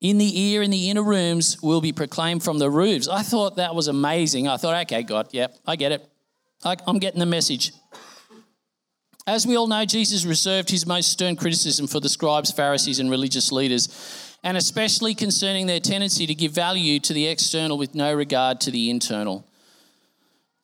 in 0.00 0.18
the 0.18 0.40
ear 0.40 0.62
in 0.62 0.70
the 0.70 0.90
inner 0.90 1.02
rooms 1.02 1.60
will 1.62 1.80
be 1.80 1.92
proclaimed 1.92 2.42
from 2.42 2.58
the 2.58 2.70
roofs. 2.70 3.08
I 3.08 3.22
thought 3.22 3.56
that 3.56 3.74
was 3.74 3.88
amazing. 3.88 4.46
I 4.46 4.56
thought, 4.56 4.80
okay, 4.82 5.02
God, 5.02 5.28
yep, 5.32 5.56
I 5.66 5.76
get 5.76 5.92
it. 5.92 6.08
I, 6.64 6.76
I'm 6.86 6.98
getting 6.98 7.20
the 7.20 7.26
message. 7.26 7.72
As 9.26 9.46
we 9.46 9.56
all 9.56 9.66
know, 9.66 9.84
Jesus 9.84 10.24
reserved 10.24 10.70
his 10.70 10.86
most 10.86 11.12
stern 11.12 11.36
criticism 11.36 11.86
for 11.86 12.00
the 12.00 12.08
scribes, 12.08 12.50
Pharisees, 12.50 12.98
and 12.98 13.10
religious 13.10 13.52
leaders, 13.52 14.38
and 14.42 14.56
especially 14.56 15.14
concerning 15.14 15.66
their 15.66 15.80
tendency 15.80 16.26
to 16.26 16.34
give 16.34 16.52
value 16.52 16.98
to 17.00 17.12
the 17.12 17.26
external 17.26 17.76
with 17.76 17.94
no 17.94 18.14
regard 18.14 18.60
to 18.62 18.70
the 18.70 18.88
internal. 18.88 19.44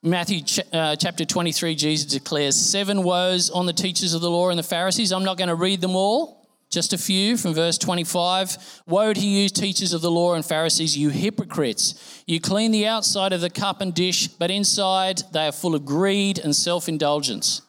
Matthew 0.03 0.41
uh, 0.73 0.97
chapter 0.97 1.25
23, 1.25 1.75
Jesus 1.75 2.11
declares 2.11 2.57
seven 2.57 3.03
woes 3.03 3.51
on 3.51 3.67
the 3.67 3.73
teachers 3.73 4.15
of 4.15 4.21
the 4.21 4.31
law 4.31 4.51
and 4.51 4.59
the 4.59 4.63
Pharisees. 4.63 5.13
I'm 5.13 5.25
not 5.25 5.39
going 5.39 5.49
to 5.49 5.55
read 5.55 5.81
them 5.81 5.97
all. 5.97 6.44
Just 6.75 6.93
a 6.93 6.99
few 6.99 7.37
from 7.37 7.55
verse 7.55 7.79
25. 7.79 8.83
Woe 8.89 9.13
to 9.13 9.25
you, 9.25 9.49
teachers 9.49 9.93
of 9.93 10.01
the 10.01 10.11
law 10.11 10.35
and 10.35 10.45
Pharisees, 10.45 10.99
you 10.99 11.09
hypocrites! 11.09 12.25
You 12.27 12.41
clean 12.41 12.73
the 12.73 12.85
outside 12.85 13.33
of 13.33 13.41
the 13.41 13.49
cup 13.49 13.81
and 13.81 13.95
dish, 13.95 14.27
but 14.27 14.51
inside 14.51 15.23
they 15.33 15.47
are 15.47 15.53
full 15.53 15.77
of 15.77 15.85
greed 15.85 16.41
and 16.41 16.55
self 16.55 16.89
indulgence. 16.89 17.63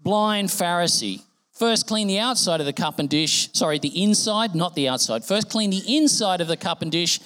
Blind 0.00 0.48
Pharisee. 0.48 1.20
First, 1.52 1.86
clean 1.86 2.08
the 2.08 2.18
outside 2.18 2.60
of 2.60 2.66
the 2.66 2.72
cup 2.72 2.98
and 2.98 3.10
dish. 3.10 3.50
Sorry, 3.52 3.78
the 3.78 4.02
inside, 4.02 4.54
not 4.54 4.74
the 4.74 4.88
outside. 4.88 5.22
First, 5.22 5.50
clean 5.50 5.68
the 5.68 5.82
inside 5.86 6.40
of 6.40 6.48
the 6.48 6.56
cup 6.56 6.80
and 6.80 6.90
dish, 6.90 7.20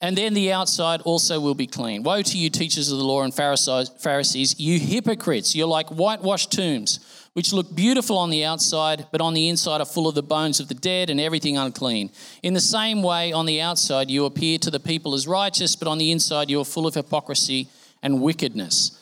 and 0.00 0.18
then 0.18 0.34
the 0.34 0.52
outside 0.52 1.00
also 1.02 1.38
will 1.38 1.54
be 1.54 1.68
clean. 1.68 2.02
Woe 2.02 2.22
to 2.22 2.36
you, 2.36 2.50
teachers 2.50 2.90
of 2.90 2.98
the 2.98 3.04
law 3.04 3.22
and 3.22 3.32
Pharisees, 3.32 4.58
you 4.58 4.80
hypocrites! 4.80 5.54
You're 5.54 5.68
like 5.68 5.90
whitewashed 5.90 6.50
tombs 6.50 6.98
which 7.34 7.52
look 7.52 7.74
beautiful 7.74 8.18
on 8.18 8.30
the 8.30 8.44
outside, 8.44 9.06
but 9.12 9.20
on 9.20 9.34
the 9.34 9.48
inside 9.48 9.80
are 9.80 9.86
full 9.86 10.08
of 10.08 10.14
the 10.14 10.22
bones 10.22 10.58
of 10.58 10.68
the 10.68 10.74
dead 10.74 11.10
and 11.10 11.20
everything 11.20 11.56
unclean. 11.56 12.10
In 12.42 12.54
the 12.54 12.60
same 12.60 13.02
way, 13.02 13.32
on 13.32 13.46
the 13.46 13.60
outside 13.60 14.10
you 14.10 14.24
appear 14.24 14.58
to 14.58 14.70
the 14.70 14.80
people 14.80 15.14
as 15.14 15.28
righteous, 15.28 15.76
but 15.76 15.88
on 15.88 15.98
the 15.98 16.10
inside 16.10 16.50
you 16.50 16.60
are 16.60 16.64
full 16.64 16.86
of 16.86 16.94
hypocrisy 16.94 17.68
and 18.02 18.20
wickedness. 18.20 18.96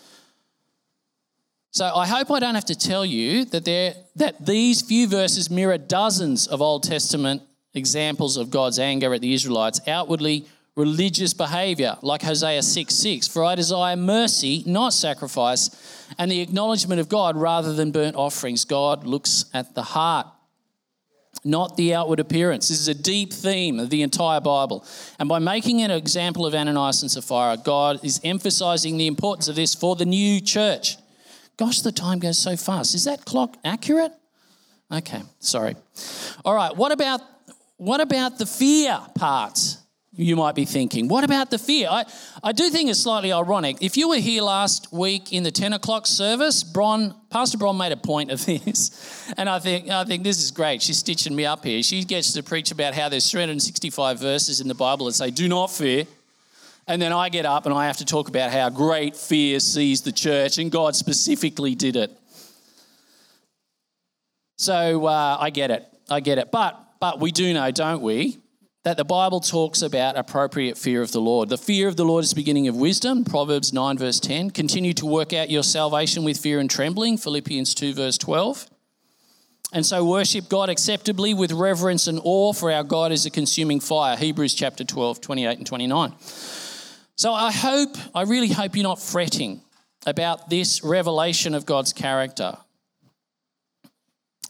So 1.71 1.85
I 1.95 2.07
hope 2.07 2.31
I 2.31 2.41
don't 2.41 2.55
have 2.55 2.65
to 2.67 2.75
tell 2.75 3.05
you 3.05 3.45
that 3.47 3.65
there 3.65 3.95
that 4.17 4.45
these 4.45 4.83
few 4.83 5.07
verses 5.07 5.51
mirror 5.51 5.79
dozens 5.79 6.47
of 6.47 6.61
Old 6.61 6.83
Testament 6.83 7.43
examples 7.75 8.37
of 8.37 8.51
God's 8.51 8.79
anger 8.79 9.15
at 9.15 9.21
the 9.21 9.33
Israelites 9.33 9.81
outwardly 9.87 10.47
religious 10.79 11.35
behavior, 11.35 11.97
like 12.03 12.23
Hosea 12.23 12.63
6 12.63 12.95
6. 12.95 13.29
For 13.29 13.45
I 13.45 13.57
desire 13.57 13.97
mercy, 13.97 14.63
not 14.65 14.95
sacrifice, 14.95 15.71
and 16.17 16.31
the 16.31 16.41
acknowledgement 16.41 17.01
of 17.01 17.09
God 17.09 17.37
rather 17.37 17.75
than 17.75 17.91
burnt 17.91 18.17
offerings. 18.17 18.65
God 18.65 19.05
looks 19.05 19.47
at 19.53 19.75
the 19.75 19.83
heart, 19.83 20.29
not 21.45 21.77
the 21.77 21.95
outward 21.95 22.21
appearance. 22.21 22.69
This 22.69 22.81
is 22.81 22.89
a 22.89 22.95
deep 22.95 23.33
theme 23.33 23.81
of 23.81 23.91
the 23.91 24.03
entire 24.03 24.41
Bible. 24.41 24.87
And 25.19 25.29
by 25.29 25.41
making 25.41 25.83
an 25.83 25.91
example 25.91 26.47
of 26.47 26.55
Ananias 26.55 27.03
and 27.03 27.11
Sapphira, 27.11 27.59
God 27.63 28.03
is 28.05 28.21
emphasizing 28.23 28.97
the 28.97 29.09
importance 29.09 29.49
of 29.49 29.57
this 29.57 29.75
for 29.75 29.97
the 29.97 30.07
new 30.07 30.41
church. 30.41 30.97
Gosh, 31.57 31.81
the 31.81 31.91
time 31.91 32.21
goes 32.21 32.39
so 32.39 32.57
fast. 32.57 32.95
Is 32.95 33.05
that 33.05 33.25
clock 33.25 33.57
accurate? 33.65 34.13
Okay, 34.93 35.23
sorry. 35.41 35.75
All 36.45 36.55
right, 36.55 36.75
what 36.75 36.93
about 36.93 37.21
what 37.79 38.01
about 38.01 38.39
the 38.39 38.47
fear 38.47 38.99
part? 39.15 39.59
You 40.19 40.35
might 40.35 40.57
be 40.57 40.65
thinking. 40.65 41.07
What 41.07 41.23
about 41.23 41.51
the 41.51 41.59
fear? 41.59 41.87
I, 41.89 42.05
I 42.43 42.51
do 42.51 42.69
think 42.71 42.91
it's 42.91 43.01
slightly 43.01 43.33
ironic. 43.33 43.77
If 43.81 43.97
you 43.97 44.09
were 44.09 44.17
here 44.17 44.43
last 44.43 44.93
week 44.93 45.33
in 45.33 45.45
the 45.45 45.53
10 45.53 45.73
o'clock 45.73 46.09
service, 46.09 46.65
Bron, 46.65 47.15
Pastor 47.31 47.57
Bron 47.57 47.79
made 47.79 47.93
a 47.93 47.97
point 47.97 48.33
of 48.33 48.45
this. 48.47 49.33
And 49.37 49.49
I 49.49 49.61
think, 49.61 49.89
I 49.89 50.03
think 50.05 50.25
this 50.25 50.43
is 50.43 50.51
great. 50.51 50.83
She's 50.83 50.99
stitching 50.99 51.37
me 51.37 51.47
up 51.47 51.65
here. 51.65 51.85
She 51.85 52.03
gets 52.03 52.33
to 52.33 52.43
preach 52.43 52.73
about 52.73 52.95
how 52.95 53.09
there's 53.09 53.31
365 53.31 54.19
verses 54.19 54.61
in 54.61 54.67
the 54.67 54.75
Bible 54.75 55.07
that 55.07 55.13
say, 55.13 55.31
do 55.31 55.49
not 55.49 55.71
fear. 55.71 56.05
And 56.89 57.01
then 57.01 57.13
I 57.13 57.29
get 57.29 57.47
up 57.47 57.67
and 57.67 57.75
I 57.75 57.87
have 57.87 57.99
to 57.99 58.05
talk 58.05 58.29
about 58.29 58.51
how 58.51 58.71
great 58.71 59.15
fear 59.15 59.61
sees 59.61 60.01
the 60.01 60.11
church, 60.11 60.59
and 60.59 60.73
God 60.73 60.97
specifically 60.97 61.77
did 61.77 61.95
it. 61.95 62.11
So 64.57 65.07
uh, 65.07 65.37
I 65.39 65.51
get 65.51 65.71
it. 65.71 65.87
I 66.11 66.19
get 66.19 66.39
it. 66.39 66.51
But, 66.51 66.77
but 66.99 67.21
we 67.21 67.31
do 67.31 67.55
know, 67.55 67.71
don't 67.71 68.01
we, 68.01 68.39
that 68.85 68.97
the 68.97 69.05
Bible 69.05 69.41
talks 69.41 69.83
about 69.83 70.17
appropriate 70.17 70.79
fear 70.79 71.03
of 71.03 71.13
the 71.13 71.21
Lord. 71.21 71.49
The 71.49 71.59
fear 71.59 71.89
of 71.89 71.97
the 71.97 72.05
Lord 72.05 72.25
is 72.25 72.31
the 72.31 72.37
beginning 72.37 72.69
of 72.69 72.77
wisdom, 72.77 73.25
Proverbs 73.25 73.73
9, 73.73 73.99
verse 73.99 74.21
10. 74.21 74.51
Continue 74.51 74.95
to 74.95 75.07
work 75.07 75.33
out 75.33 75.51
your 75.51 75.63
salvation 75.63 76.25
with 76.25 76.39
fear 76.39 76.61
and 76.61 76.71
trembling, 76.71 77.19
Philippians 77.19 77.75
2, 77.75 77.95
verse 77.95 78.17
12. 78.19 78.69
And 79.73 79.85
so 79.85 80.05
worship 80.05 80.49
God 80.49 80.71
acceptably 80.71 81.35
with 81.35 81.53
reverence 81.53 82.07
and 82.07 82.21
awe, 82.23 82.53
for 82.53 82.73
our 82.73 82.85
God 82.85 83.13
is 83.13 83.27
a 83.27 83.31
consuming 83.31 83.81
fire, 83.81 84.17
Hebrews 84.17 84.55
chapter 84.55 84.85
12, 84.85 85.21
28 85.21 85.59
and 85.59 85.67
29. 85.67 86.15
So 87.17 87.33
I 87.35 87.51
hope, 87.51 87.97
I 88.15 88.23
really 88.23 88.49
hope 88.49 88.77
you're 88.77 88.85
not 88.85 89.03
fretting 89.03 89.61
about 90.07 90.49
this 90.49 90.83
revelation 90.85 91.55
of 91.55 91.67
God's 91.67 91.93
character. 91.93 92.57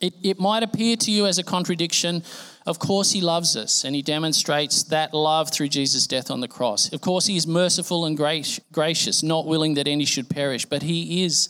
It, 0.00 0.14
it 0.23 0.38
might 0.38 0.62
appear 0.62 0.97
to 0.97 1.11
you 1.11 1.26
as 1.26 1.38
a 1.38 1.43
contradiction 1.43 2.23
of 2.69 2.78
course, 2.78 3.12
He 3.12 3.23
loves 3.23 3.57
us, 3.57 3.83
and 3.83 3.97
He 3.97 4.02
demonstrates 4.02 4.83
that 4.85 5.14
love 5.14 5.50
through 5.50 5.69
Jesus' 5.69 6.07
death 6.07 6.31
on 6.31 6.40
the 6.40 6.49
cross. 6.49 6.93
Of 6.93 7.00
course, 7.00 7.25
He 7.25 7.35
is 7.35 7.47
merciful 7.47 8.05
and 8.05 8.14
gracious, 8.14 9.23
not 9.23 9.47
willing 9.47 9.73
that 9.75 9.88
any 9.88 10.05
should 10.05 10.28
perish, 10.28 10.67
but 10.67 10.83
He 10.83 11.25
is 11.25 11.49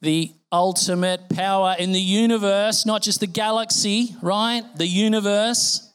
the 0.00 0.32
ultimate 0.52 1.28
power 1.28 1.74
in 1.76 1.90
the 1.90 2.00
universe, 2.00 2.86
not 2.86 3.02
just 3.02 3.18
the 3.18 3.26
galaxy, 3.26 4.14
right? 4.22 4.62
The 4.76 4.86
universe 4.86 5.92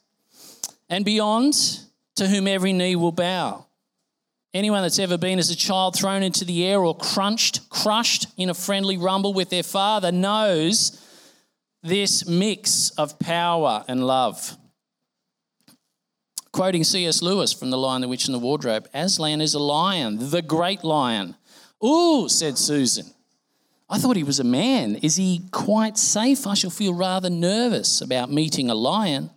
and 0.90 1.06
beyond, 1.06 1.54
to 2.16 2.28
whom 2.28 2.46
every 2.46 2.74
knee 2.74 2.96
will 2.96 3.12
bow. 3.12 3.64
Anyone 4.52 4.82
that's 4.82 4.98
ever 4.98 5.16
been 5.16 5.38
as 5.38 5.48
a 5.48 5.56
child 5.56 5.96
thrown 5.96 6.22
into 6.22 6.44
the 6.44 6.66
air 6.66 6.80
or 6.80 6.94
crunched, 6.94 7.70
crushed 7.70 8.26
in 8.36 8.50
a 8.50 8.54
friendly 8.54 8.98
rumble 8.98 9.32
with 9.32 9.48
their 9.48 9.62
father 9.62 10.12
knows 10.12 11.01
this 11.82 12.26
mix 12.26 12.90
of 12.90 13.18
power 13.18 13.84
and 13.88 14.06
love. 14.06 14.56
Quoting 16.52 16.84
C.S. 16.84 17.22
Lewis 17.22 17.52
from 17.52 17.70
The 17.70 17.78
Lion, 17.78 18.02
the 18.02 18.08
Witch, 18.08 18.26
and 18.26 18.34
the 18.34 18.38
Wardrobe 18.38 18.86
Aslan 18.92 19.40
is 19.40 19.54
a 19.54 19.58
lion, 19.58 20.30
the 20.30 20.42
great 20.42 20.84
lion. 20.84 21.34
Ooh, 21.84 22.28
said 22.28 22.58
Susan. 22.58 23.06
I 23.88 23.98
thought 23.98 24.16
he 24.16 24.22
was 24.22 24.38
a 24.38 24.44
man. 24.44 24.96
Is 24.96 25.16
he 25.16 25.42
quite 25.50 25.98
safe? 25.98 26.46
I 26.46 26.54
shall 26.54 26.70
feel 26.70 26.94
rather 26.94 27.28
nervous 27.28 28.00
about 28.00 28.30
meeting 28.30 28.70
a 28.70 28.74
lion. 28.74 29.30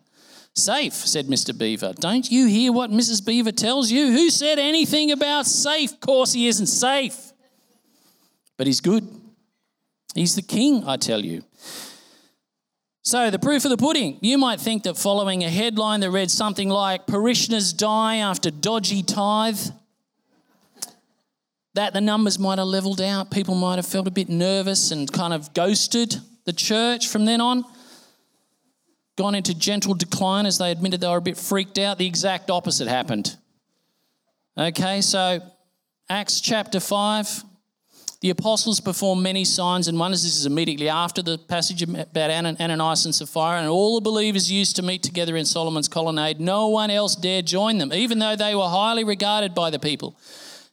Safe, 0.54 0.94
said 0.94 1.28
Mr. 1.28 1.58
Beaver. 1.58 1.94
Don't 2.00 2.30
you 2.32 2.48
hear 2.48 2.72
what 2.72 2.90
Mrs. 2.90 3.26
Beaver 3.26 3.52
tells 3.52 3.92
you? 3.92 4.12
Who 4.12 4.30
said 4.30 4.58
anything 4.60 5.12
about 5.12 5.46
safe? 5.46 5.94
Of 5.94 6.00
course, 6.00 6.32
he 6.32 6.48
isn't 6.48 6.68
safe. 6.68 7.34
But 8.56 8.68
he's 8.68 8.80
good. 8.80 9.06
He's 10.14 10.36
the 10.36 10.42
king, 10.42 10.86
I 10.88 10.96
tell 10.96 11.24
you. 11.24 11.44
So, 13.08 13.30
the 13.30 13.38
proof 13.38 13.64
of 13.66 13.70
the 13.70 13.78
pudding. 13.78 14.18
You 14.22 14.40
might 14.40 14.60
think 14.60 14.82
that 14.84 14.98
following 14.98 15.44
a 15.44 15.50
headline 15.50 16.00
that 16.00 16.10
read 16.10 16.32
something 16.32 16.70
like 16.70 17.06
parishioners 17.06 17.72
die 17.72 18.16
after 18.16 18.50
dodgy 18.50 19.04
tithe, 19.04 19.60
that 21.76 21.94
the 21.94 22.02
numbers 22.02 22.40
might 22.40 22.58
have 22.58 22.68
leveled 22.68 23.00
out. 23.00 23.30
People 23.30 23.54
might 23.54 23.76
have 23.76 23.86
felt 23.86 24.08
a 24.08 24.12
bit 24.12 24.28
nervous 24.28 24.90
and 24.90 25.12
kind 25.12 25.34
of 25.34 25.54
ghosted 25.54 26.16
the 26.46 26.54
church 26.54 27.08
from 27.08 27.26
then 27.26 27.42
on. 27.42 27.64
Gone 29.20 29.36
into 29.36 29.54
gentle 29.54 29.94
decline 29.94 30.48
as 30.48 30.58
they 30.58 30.72
admitted 30.72 31.00
they 31.00 31.08
were 31.08 31.18
a 31.18 31.22
bit 31.22 31.38
freaked 31.38 31.78
out. 31.78 32.00
The 32.00 32.08
exact 32.08 32.50
opposite 32.50 32.88
happened. 32.88 33.38
Okay, 34.58 35.02
so 35.02 35.42
Acts 36.10 36.42
chapter 36.42 36.80
5, 36.80 37.44
the 38.22 38.30
apostles 38.30 38.80
performed 38.80 39.22
many 39.22 39.46
signs 39.46 39.88
and 39.88 40.00
wonders. 40.00 40.24
This 40.24 40.36
is 40.36 40.46
immediately 40.46 40.90
after 40.90 41.22
the 41.22 41.38
passage 41.38 41.82
about 41.82 42.32
Ananias 42.32 43.06
and 43.06 43.14
Sapphira. 43.14 43.60
And 43.60 43.68
all 43.68 43.96
the 43.96 44.02
believers 44.02 44.52
used 44.52 44.76
to 44.78 44.82
meet 44.82 45.04
together 45.04 45.36
in 45.36 45.46
Solomon's 45.46 45.88
colonnade. 45.88 46.40
No 46.40 46.68
one 46.68 46.90
else 46.90 47.16
dared 47.16 47.46
join 47.46 47.78
them, 47.78 47.94
even 47.94 48.20
though 48.20 48.36
they 48.36 48.56
were 48.56 48.68
highly 48.68 49.04
regarded 49.04 49.54
by 49.54 49.70
the 49.70 49.80
people. 49.80 50.18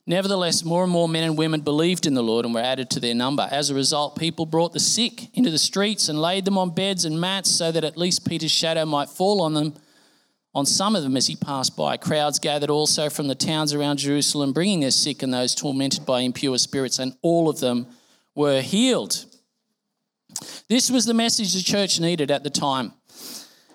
Nevertheless, 0.07 0.65
more 0.65 0.83
and 0.83 0.93
more 0.93 1.09
men 1.09 1.23
and 1.23 1.39
women 1.39 1.61
believed 1.61 2.07
in 2.07 2.15
the 2.15 2.23
Lord 2.23 2.45
and 2.45 2.55
were 2.55 2.61
added 2.61 2.91
to 2.91 3.01
their 3.01 3.15
number. 3.15 3.49
As 3.51 3.71
a 3.71 3.75
result, 3.75 4.19
people 4.19 4.47
brought 4.47 4.73
the 4.73 4.81
sick 4.81 5.37
into 5.37 5.51
the 5.51 5.59
streets 5.59 6.09
and 6.09 6.21
laid 6.21 6.45
them 6.45 6.59
on 6.59 6.71
beds 6.71 7.05
and 7.05 7.21
mats 7.21 7.51
so 7.51 7.71
that 7.71 7.85
at 7.85 7.97
least 7.97 8.29
Peter's 8.29 8.51
shadow 8.51 8.85
might 8.85 9.09
fall 9.09 9.41
on 9.41 9.55
them 9.55 9.75
on 10.55 10.67
some 10.67 10.95
of 10.95 11.03
them 11.03 11.17
as 11.17 11.27
he 11.27 11.37
passed 11.37 11.77
by. 11.77 11.97
Crowds 11.97 12.39
gathered 12.39 12.71
also 12.71 13.09
from 13.09 13.29
the 13.29 13.35
towns 13.35 13.73
around 13.73 13.99
Jerusalem, 13.99 14.53
bringing 14.53 14.81
their 14.81 14.91
sick 14.91 15.23
and 15.23 15.33
those 15.33 15.55
tormented 15.55 16.05
by 16.05 16.21
impure 16.21 16.59
spirits, 16.59 16.99
and 16.99 17.17
all 17.23 17.49
of 17.49 17.61
them 17.61 17.87
were 18.35 18.61
healed. 18.61 19.25
This 20.69 20.91
was 20.91 21.05
the 21.05 21.15
message 21.15 21.55
the 21.55 21.63
church 21.63 22.01
needed 22.01 22.31
at 22.31 22.43
the 22.43 22.51
time. 22.51 22.93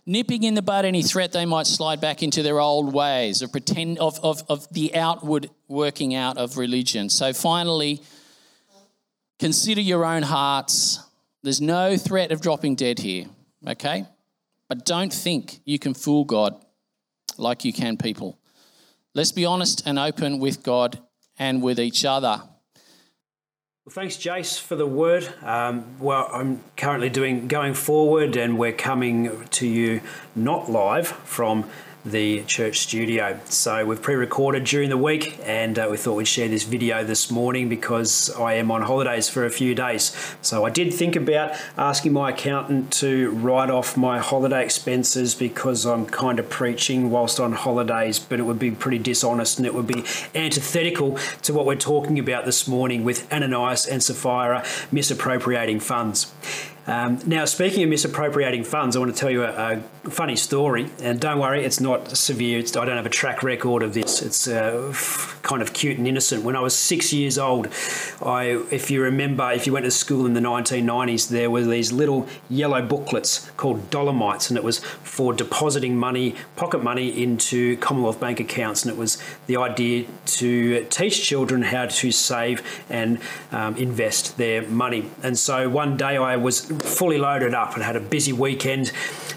Nipping 0.05 0.43
in 0.43 0.53
the 0.53 0.61
bud 0.61 0.85
any 0.85 1.03
threat 1.03 1.33
they 1.33 1.45
might 1.45 1.67
slide 1.67 1.99
back 1.99 2.23
into 2.23 2.41
their 2.41 2.59
old 2.59 2.93
ways 2.93 3.41
of 3.41 3.51
pretend 3.51 3.99
of, 3.99 4.19
of, 4.23 4.41
of 4.47 4.67
the 4.71 4.95
outward 4.95 5.49
working 5.67 6.15
out 6.15 6.37
of 6.37 6.57
religion. 6.57 7.09
So 7.09 7.33
finally, 7.33 8.01
consider 9.37 9.81
your 9.81 10.05
own 10.05 10.23
hearts. 10.23 10.99
There's 11.43 11.59
no 11.59 11.97
threat 11.97 12.31
of 12.31 12.39
dropping 12.39 12.75
dead 12.75 12.99
here, 12.99 13.25
okay? 13.67 14.05
But 14.69 14.85
don't 14.85 15.11
think 15.11 15.59
you 15.65 15.77
can 15.77 15.93
fool 15.93 16.23
God 16.23 16.55
like 17.37 17.65
you 17.65 17.73
can 17.73 17.97
people. 17.97 18.37
Let's 19.13 19.31
be 19.31 19.45
honest 19.45 19.83
and 19.85 19.97
open 19.97 20.39
with 20.39 20.63
God 20.63 20.99
and 21.39 21.61
with 21.61 21.79
each 21.79 22.05
other. 22.05 22.41
Well, 23.87 23.93
thanks, 23.93 24.17
Jace, 24.17 24.59
for 24.59 24.75
the 24.75 24.85
word. 24.85 25.33
Um, 25.41 25.97
well, 25.97 26.29
I'm 26.33 26.61
currently 26.75 27.09
doing 27.09 27.47
going 27.47 27.73
forward, 27.73 28.35
and 28.35 28.59
we're 28.59 28.73
coming 28.73 29.47
to 29.47 29.65
you 29.65 30.01
not 30.35 30.69
live 30.69 31.07
from 31.07 31.69
the 32.11 32.43
church 32.43 32.79
studio. 32.79 33.39
So 33.45 33.85
we've 33.85 34.01
pre-recorded 34.01 34.63
during 34.63 34.89
the 34.89 34.97
week, 34.97 35.39
and 35.43 35.77
uh, 35.77 35.87
we 35.91 35.97
thought 35.97 36.15
we'd 36.15 36.27
share 36.27 36.47
this 36.47 36.63
video 36.63 37.03
this 37.03 37.29
morning 37.29 37.69
because 37.69 38.29
I 38.31 38.53
am 38.53 38.71
on 38.71 38.81
holidays 38.81 39.29
for 39.29 39.45
a 39.45 39.49
few 39.49 39.75
days. 39.75 40.15
So 40.41 40.65
I 40.65 40.69
did 40.69 40.93
think 40.93 41.15
about 41.15 41.55
asking 41.77 42.13
my 42.13 42.31
accountant 42.31 42.91
to 42.93 43.31
write 43.31 43.69
off 43.69 43.97
my 43.97 44.19
holiday 44.19 44.63
expenses 44.63 45.35
because 45.35 45.85
I'm 45.85 46.05
kind 46.05 46.39
of 46.39 46.49
preaching 46.49 47.11
whilst 47.11 47.39
on 47.39 47.53
holidays, 47.53 48.19
but 48.19 48.39
it 48.39 48.43
would 48.43 48.59
be 48.59 48.71
pretty 48.71 48.99
dishonest 48.99 49.57
and 49.57 49.65
it 49.65 49.73
would 49.73 49.87
be 49.87 50.03
antithetical 50.33 51.17
to 51.43 51.53
what 51.53 51.65
we're 51.65 51.75
talking 51.75 52.19
about 52.19 52.45
this 52.45 52.67
morning 52.67 53.03
with 53.03 53.31
Ananias 53.31 53.85
and 53.85 54.01
Sapphira 54.01 54.65
misappropriating 54.91 55.79
funds. 55.79 56.31
Um, 56.87 57.19
now, 57.25 57.43
speaking 57.43 57.83
of 57.83 57.89
misappropriating 57.89 58.63
funds, 58.63 58.95
I 58.95 58.99
want 58.99 59.13
to 59.13 59.19
tell 59.19 59.29
you 59.29 59.43
a, 59.43 59.49
a 59.49 59.83
funny 60.09 60.35
story. 60.35 60.89
And 61.01 61.19
don't 61.19 61.39
worry, 61.39 61.63
it's 61.63 61.79
not 61.79 62.17
severe. 62.17 62.59
It's, 62.59 62.75
I 62.75 62.85
don't 62.85 62.97
have 62.97 63.05
a 63.05 63.09
track 63.09 63.43
record 63.43 63.83
of 63.83 63.93
this. 63.93 64.21
It's 64.21 64.47
uh, 64.47 64.93
kind 65.41 65.61
of 65.61 65.73
cute 65.73 65.97
and 65.97 66.07
innocent. 66.07 66.43
When 66.43 66.55
I 66.55 66.61
was 66.61 66.75
six 66.75 67.13
years 67.13 67.37
old, 67.37 67.67
I, 68.21 68.63
if 68.71 68.91
you 68.91 69.01
remember, 69.01 69.51
if 69.51 69.65
you 69.65 69.73
went 69.73 69.85
to 69.85 69.91
school 69.91 70.25
in 70.25 70.33
the 70.33 70.39
1990s, 70.39 71.29
there 71.29 71.49
were 71.49 71.63
these 71.63 71.91
little 71.91 72.27
yellow 72.49 72.81
booklets 72.81 73.49
called 73.57 73.89
Dollarmites, 73.89 74.49
and 74.49 74.57
it 74.57 74.63
was 74.63 74.79
for 74.79 75.33
depositing 75.33 75.97
money, 75.97 76.35
pocket 76.55 76.83
money, 76.83 77.23
into 77.23 77.77
Commonwealth 77.77 78.19
Bank 78.19 78.39
accounts. 78.39 78.83
And 78.83 78.91
it 78.91 78.97
was 78.97 79.17
the 79.47 79.57
idea 79.57 80.05
to 80.25 80.85
teach 80.85 81.23
children 81.23 81.61
how 81.63 81.85
to 81.85 82.11
save 82.11 82.61
and 82.89 83.19
um, 83.51 83.75
invest 83.77 84.37
their 84.37 84.67
money. 84.67 85.09
And 85.23 85.37
so 85.37 85.69
one 85.69 85.97
day 85.97 86.17
I 86.17 86.35
was 86.35 86.61
fully 86.61 87.17
loaded 87.17 87.53
up 87.53 87.73
and 87.73 87.83
had 87.83 87.95
a 87.95 88.01
busy 88.01 88.33
weekend 88.33 88.91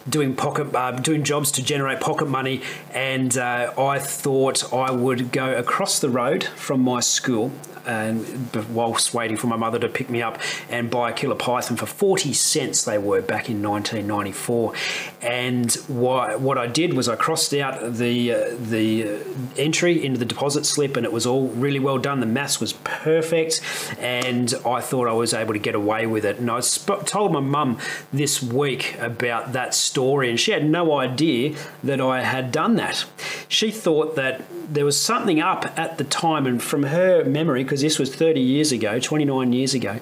doing 0.09 0.35
pocket 0.35 0.60
uh, 0.61 0.93
doing 0.93 1.25
jobs 1.25 1.51
to 1.53 1.63
generate 1.63 2.01
pocket 2.01 2.29
money 2.29 2.63
and 2.93 3.37
uh, 3.37 3.73
I 3.79 3.99
thought 3.99 4.73
I 4.73 4.91
would 4.91 5.33
go 5.33 5.57
across 5.57 5.99
the 5.99 6.11
road 6.11 6.45
from 6.45 6.81
my 6.81 7.01
school 7.01 7.53
and 7.87 8.55
whilst 8.75 9.15
waiting 9.15 9.37
for 9.37 9.47
my 9.47 9.57
mother 9.57 9.79
to 9.79 9.89
pick 9.89 10.11
me 10.11 10.21
up 10.23 10.39
and 10.69 10.91
buy 10.91 11.11
a 11.11 11.13
killer 11.13 11.35
python 11.35 11.77
for 11.77 11.87
40 11.87 12.33
cents 12.35 12.85
they 12.85 12.99
were 12.99 13.23
back 13.23 13.49
in 13.49 13.63
1994 13.63 14.75
and 15.23 15.73
what, 15.89 16.59
I 16.59 16.67
did 16.67 16.95
was 16.95 17.09
I 17.09 17.17
crossed 17.17 17.55
out 17.55 17.95
the 17.95 18.33
uh, 18.33 18.55
the 18.59 19.19
entry 19.57 20.05
into 20.05 20.19
the 20.19 20.25
deposit 20.25 20.67
slip 20.67 20.97
and 20.97 21.07
it 21.07 21.13
was 21.13 21.27
all 21.27 21.49
really 21.49 21.79
well 21.79 21.99
done. 21.99 22.21
The 22.21 22.27
maths 22.27 22.61
was 22.61 22.73
perfect 22.85 23.61
and 23.99 24.53
I 24.67 24.81
thought 24.81 25.09
I 25.09 25.13
was 25.13 25.33
able 25.33 25.53
to 25.53 25.59
get 25.59 25.75
away 25.75 26.07
with 26.07 26.25
it. 26.25 26.39
And 26.39 26.51
I 26.51 26.61
sp- 26.61 27.05
told 27.07 27.33
my 27.33 27.41
mum 27.41 27.79
this 28.13 28.43
week 28.43 28.99
about 28.99 29.53
that 29.53 29.75
story 29.75 30.29
and 30.29 30.39
she 30.39 30.50
had 30.51 30.69
no 30.69 30.99
idea 30.99 31.57
that 31.83 32.01
I 32.01 32.23
had 32.23 32.53
done 32.53 32.77
that 32.77 33.05
she 33.51 33.73
thought 33.73 34.15
that 34.15 34.45
there 34.73 34.85
was 34.85 34.99
something 34.99 35.41
up 35.41 35.77
at 35.77 35.99
the 35.99 36.05
time 36.05 36.47
and 36.47 36.63
from 36.63 36.85
her 36.85 37.25
memory 37.25 37.65
because 37.65 37.81
this 37.81 37.99
was 37.99 38.15
30 38.15 38.41
years 38.41 38.71
ago, 38.71 39.01
29 39.01 39.53
years 39.53 39.75
ago, 39.75 39.99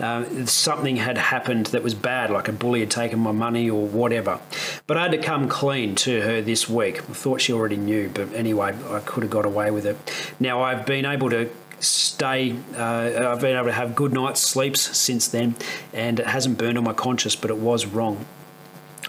uh, 0.00 0.24
something 0.46 0.96
had 0.96 1.16
happened 1.16 1.66
that 1.66 1.84
was 1.84 1.94
bad, 1.94 2.28
like 2.28 2.48
a 2.48 2.52
bully 2.52 2.80
had 2.80 2.90
taken 2.90 3.20
my 3.20 3.30
money 3.30 3.70
or 3.70 3.86
whatever. 3.86 4.40
But 4.88 4.96
I 4.96 5.02
had 5.02 5.12
to 5.12 5.18
come 5.18 5.48
clean 5.48 5.94
to 5.94 6.20
her 6.22 6.42
this 6.42 6.68
week. 6.68 6.98
I 6.98 7.12
thought 7.12 7.40
she 7.40 7.52
already 7.52 7.76
knew, 7.76 8.10
but 8.12 8.34
anyway, 8.34 8.76
I 8.90 8.98
could 8.98 9.22
have 9.22 9.30
got 9.30 9.44
away 9.46 9.70
with 9.70 9.86
it. 9.86 9.96
Now 10.40 10.62
I've 10.62 10.84
been 10.84 11.06
able 11.06 11.30
to 11.30 11.48
stay. 11.78 12.56
Uh, 12.76 13.30
I've 13.30 13.40
been 13.40 13.54
able 13.54 13.66
to 13.66 13.72
have 13.72 13.94
good 13.94 14.12
night's 14.12 14.40
sleeps 14.40 14.80
since 14.98 15.28
then, 15.28 15.54
and 15.92 16.18
it 16.18 16.26
hasn't 16.26 16.58
burned 16.58 16.78
on 16.78 16.82
my 16.82 16.94
conscience, 16.94 17.36
but 17.36 17.52
it 17.52 17.58
was 17.58 17.86
wrong. 17.86 18.26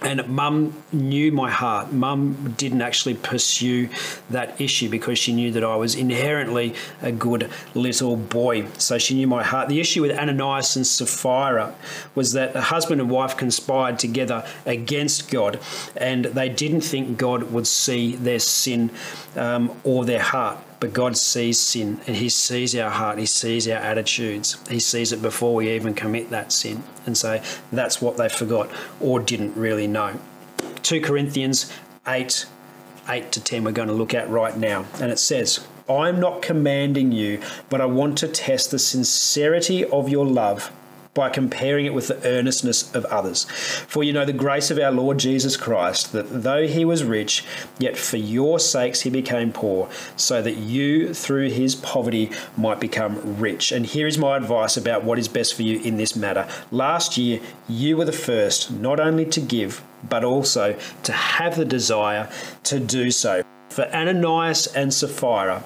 And 0.02 0.26
mum 0.28 0.82
knew 0.92 1.30
my 1.30 1.50
heart. 1.50 1.92
Mum 1.92 2.54
didn't 2.56 2.80
actually 2.80 3.14
pursue 3.14 3.90
that 4.30 4.58
issue 4.60 4.88
because 4.88 5.18
she 5.18 5.32
knew 5.32 5.50
that 5.52 5.62
I 5.62 5.76
was 5.76 5.94
inherently 5.94 6.74
a 7.02 7.12
good 7.12 7.50
little 7.74 8.16
boy. 8.16 8.66
So 8.78 8.96
she 8.98 9.14
knew 9.14 9.26
my 9.26 9.42
heart. 9.42 9.68
The 9.68 9.80
issue 9.80 10.00
with 10.00 10.16
Ananias 10.16 10.74
and 10.76 10.86
Sapphira 10.86 11.74
was 12.14 12.32
that 12.32 12.54
the 12.54 12.62
husband 12.62 13.00
and 13.00 13.10
wife 13.10 13.36
conspired 13.36 13.98
together 13.98 14.46
against 14.64 15.30
God 15.30 15.60
and 15.96 16.24
they 16.26 16.48
didn't 16.48 16.80
think 16.80 17.18
God 17.18 17.52
would 17.52 17.66
see 17.66 18.16
their 18.16 18.38
sin 18.38 18.90
um, 19.36 19.78
or 19.84 20.04
their 20.04 20.22
heart. 20.22 20.58
But 20.80 20.94
God 20.94 21.16
sees 21.16 21.60
sin 21.60 22.00
and 22.06 22.16
He 22.16 22.28
sees 22.28 22.74
our 22.74 22.90
heart, 22.90 23.18
He 23.18 23.26
sees 23.26 23.68
our 23.68 23.78
attitudes. 23.78 24.56
He 24.68 24.80
sees 24.80 25.12
it 25.12 25.22
before 25.22 25.54
we 25.54 25.70
even 25.70 25.94
commit 25.94 26.30
that 26.30 26.52
sin. 26.52 26.82
And 27.06 27.16
so 27.16 27.40
that's 27.70 28.00
what 28.00 28.16
they 28.16 28.28
forgot 28.28 28.70
or 29.00 29.20
didn't 29.20 29.56
really 29.56 29.86
know. 29.86 30.18
2 30.82 31.00
Corinthians 31.00 31.72
8 32.06 32.46
8 33.08 33.32
to 33.32 33.42
10 33.42 33.64
we're 33.64 33.72
going 33.72 33.88
to 33.88 33.94
look 33.94 34.14
at 34.14 34.28
right 34.30 34.56
now. 34.56 34.86
And 35.00 35.12
it 35.12 35.18
says, 35.18 35.66
I'm 35.88 36.20
not 36.20 36.42
commanding 36.42 37.12
you, 37.12 37.40
but 37.68 37.80
I 37.80 37.86
want 37.86 38.16
to 38.18 38.28
test 38.28 38.70
the 38.70 38.78
sincerity 38.78 39.84
of 39.84 40.08
your 40.08 40.24
love 40.24 40.70
by 41.20 41.28
comparing 41.28 41.84
it 41.84 41.92
with 41.92 42.08
the 42.08 42.26
earnestness 42.26 42.94
of 42.94 43.04
others. 43.04 43.44
For 43.44 44.02
you 44.02 44.10
know 44.10 44.24
the 44.24 44.32
grace 44.32 44.70
of 44.70 44.78
our 44.78 44.90
Lord 44.90 45.18
Jesus 45.18 45.54
Christ, 45.54 46.12
that 46.12 46.42
though 46.42 46.66
he 46.66 46.82
was 46.82 47.04
rich, 47.04 47.44
yet 47.78 47.98
for 47.98 48.16
your 48.16 48.58
sakes 48.58 49.02
he 49.02 49.10
became 49.10 49.52
poor, 49.52 49.90
so 50.16 50.40
that 50.40 50.56
you 50.56 51.12
through 51.12 51.50
his 51.50 51.74
poverty 51.74 52.30
might 52.56 52.80
become 52.80 53.38
rich. 53.38 53.70
And 53.70 53.84
here 53.84 54.06
is 54.06 54.16
my 54.16 54.34
advice 54.34 54.78
about 54.78 55.04
what 55.04 55.18
is 55.18 55.28
best 55.28 55.52
for 55.52 55.60
you 55.60 55.78
in 55.80 55.98
this 55.98 56.16
matter. 56.16 56.48
Last 56.70 57.18
year, 57.18 57.40
you 57.68 57.98
were 57.98 58.06
the 58.06 58.12
first 58.12 58.70
not 58.70 58.98
only 58.98 59.26
to 59.26 59.42
give, 59.42 59.82
but 60.08 60.24
also 60.24 60.74
to 61.02 61.12
have 61.12 61.54
the 61.54 61.66
desire 61.66 62.30
to 62.64 62.80
do 62.80 63.10
so. 63.10 63.42
For 63.68 63.84
Ananias 63.94 64.68
and 64.68 64.94
Sapphira, 64.94 65.62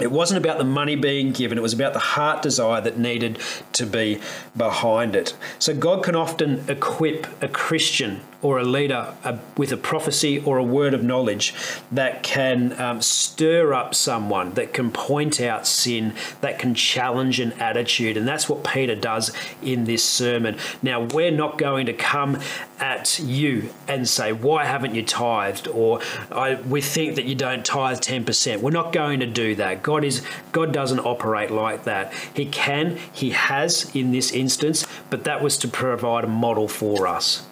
It 0.00 0.10
wasn't 0.10 0.44
about 0.44 0.58
the 0.58 0.64
money 0.64 0.96
being 0.96 1.32
given, 1.32 1.58
it 1.58 1.62
was 1.62 1.72
about 1.72 1.92
the 1.92 1.98
heart 1.98 2.42
desire 2.42 2.80
that 2.80 2.98
needed 2.98 3.38
to 3.72 3.86
be 3.86 4.20
behind 4.56 5.14
it. 5.14 5.36
So, 5.58 5.74
God 5.74 6.02
can 6.02 6.16
often 6.16 6.64
equip 6.68 7.42
a 7.42 7.48
Christian 7.48 8.22
or 8.42 8.58
a 8.58 8.64
leader 8.64 9.14
uh, 9.24 9.36
with 9.56 9.72
a 9.72 9.76
prophecy 9.76 10.38
or 10.44 10.58
a 10.58 10.64
word 10.64 10.94
of 10.94 11.02
knowledge 11.02 11.54
that 11.92 12.22
can 12.22 12.78
um, 12.80 13.02
stir 13.02 13.74
up 13.74 13.94
someone, 13.94 14.52
that 14.52 14.72
can 14.72 14.90
point 14.90 15.40
out 15.40 15.66
sin, 15.66 16.14
that 16.40 16.58
can 16.58 16.74
challenge 16.74 17.38
an 17.40 17.52
attitude. 17.54 18.16
And 18.16 18.26
that's 18.26 18.48
what 18.48 18.64
Peter 18.64 18.94
does 18.94 19.32
in 19.62 19.84
this 19.84 20.02
sermon. 20.04 20.56
Now, 20.82 21.02
we're 21.02 21.30
not 21.30 21.58
going 21.58 21.86
to 21.86 21.92
come 21.92 22.38
at 22.78 23.18
you 23.18 23.68
and 23.86 24.08
say, 24.08 24.32
Why 24.32 24.64
haven't 24.64 24.94
you 24.94 25.02
tithed? 25.02 25.68
Or 25.68 26.00
we 26.66 26.80
think 26.80 27.16
that 27.16 27.26
you 27.26 27.34
don't 27.34 27.64
tithe 27.64 27.98
10%. 27.98 28.60
We're 28.60 28.70
not 28.70 28.92
going 28.92 29.20
to 29.20 29.26
do 29.26 29.54
that. 29.56 29.82
God 29.82 30.04
is 30.04 30.22
God 30.52 30.72
doesn't 30.72 31.00
operate 31.00 31.50
like 31.50 31.84
that. 31.84 32.12
He 32.34 32.46
can, 32.46 32.98
he 33.12 33.30
has 33.30 33.94
in 33.94 34.12
this 34.12 34.32
instance, 34.32 34.86
but 35.10 35.24
that 35.24 35.42
was 35.42 35.58
to 35.58 35.68
provide 35.68 36.24
a 36.24 36.28
model 36.28 36.68
for 36.68 37.06
us 37.06 37.46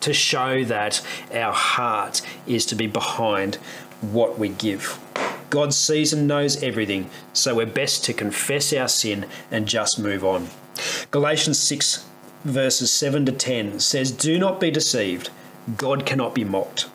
to 0.00 0.12
show 0.12 0.64
that 0.64 1.04
our 1.32 1.52
heart 1.52 2.22
is 2.46 2.64
to 2.66 2.74
be 2.74 2.86
behind 2.86 3.56
what 4.00 4.38
we 4.38 4.48
give. 4.48 4.98
God 5.50 5.72
sees 5.72 6.12
and 6.12 6.28
knows 6.28 6.62
everything, 6.62 7.08
so 7.32 7.54
we're 7.54 7.66
best 7.66 8.04
to 8.04 8.12
confess 8.12 8.72
our 8.72 8.88
sin 8.88 9.26
and 9.50 9.66
just 9.66 9.98
move 9.98 10.24
on. 10.24 10.48
Galatians 11.10 11.58
6, 11.58 12.04
verses 12.44 12.90
7 12.90 13.26
to 13.26 13.32
10 13.32 13.80
says, 13.80 14.12
Do 14.12 14.38
not 14.38 14.60
be 14.60 14.70
deceived, 14.70 15.30
God 15.76 16.04
cannot 16.04 16.34
be 16.34 16.44
mocked. 16.44 16.88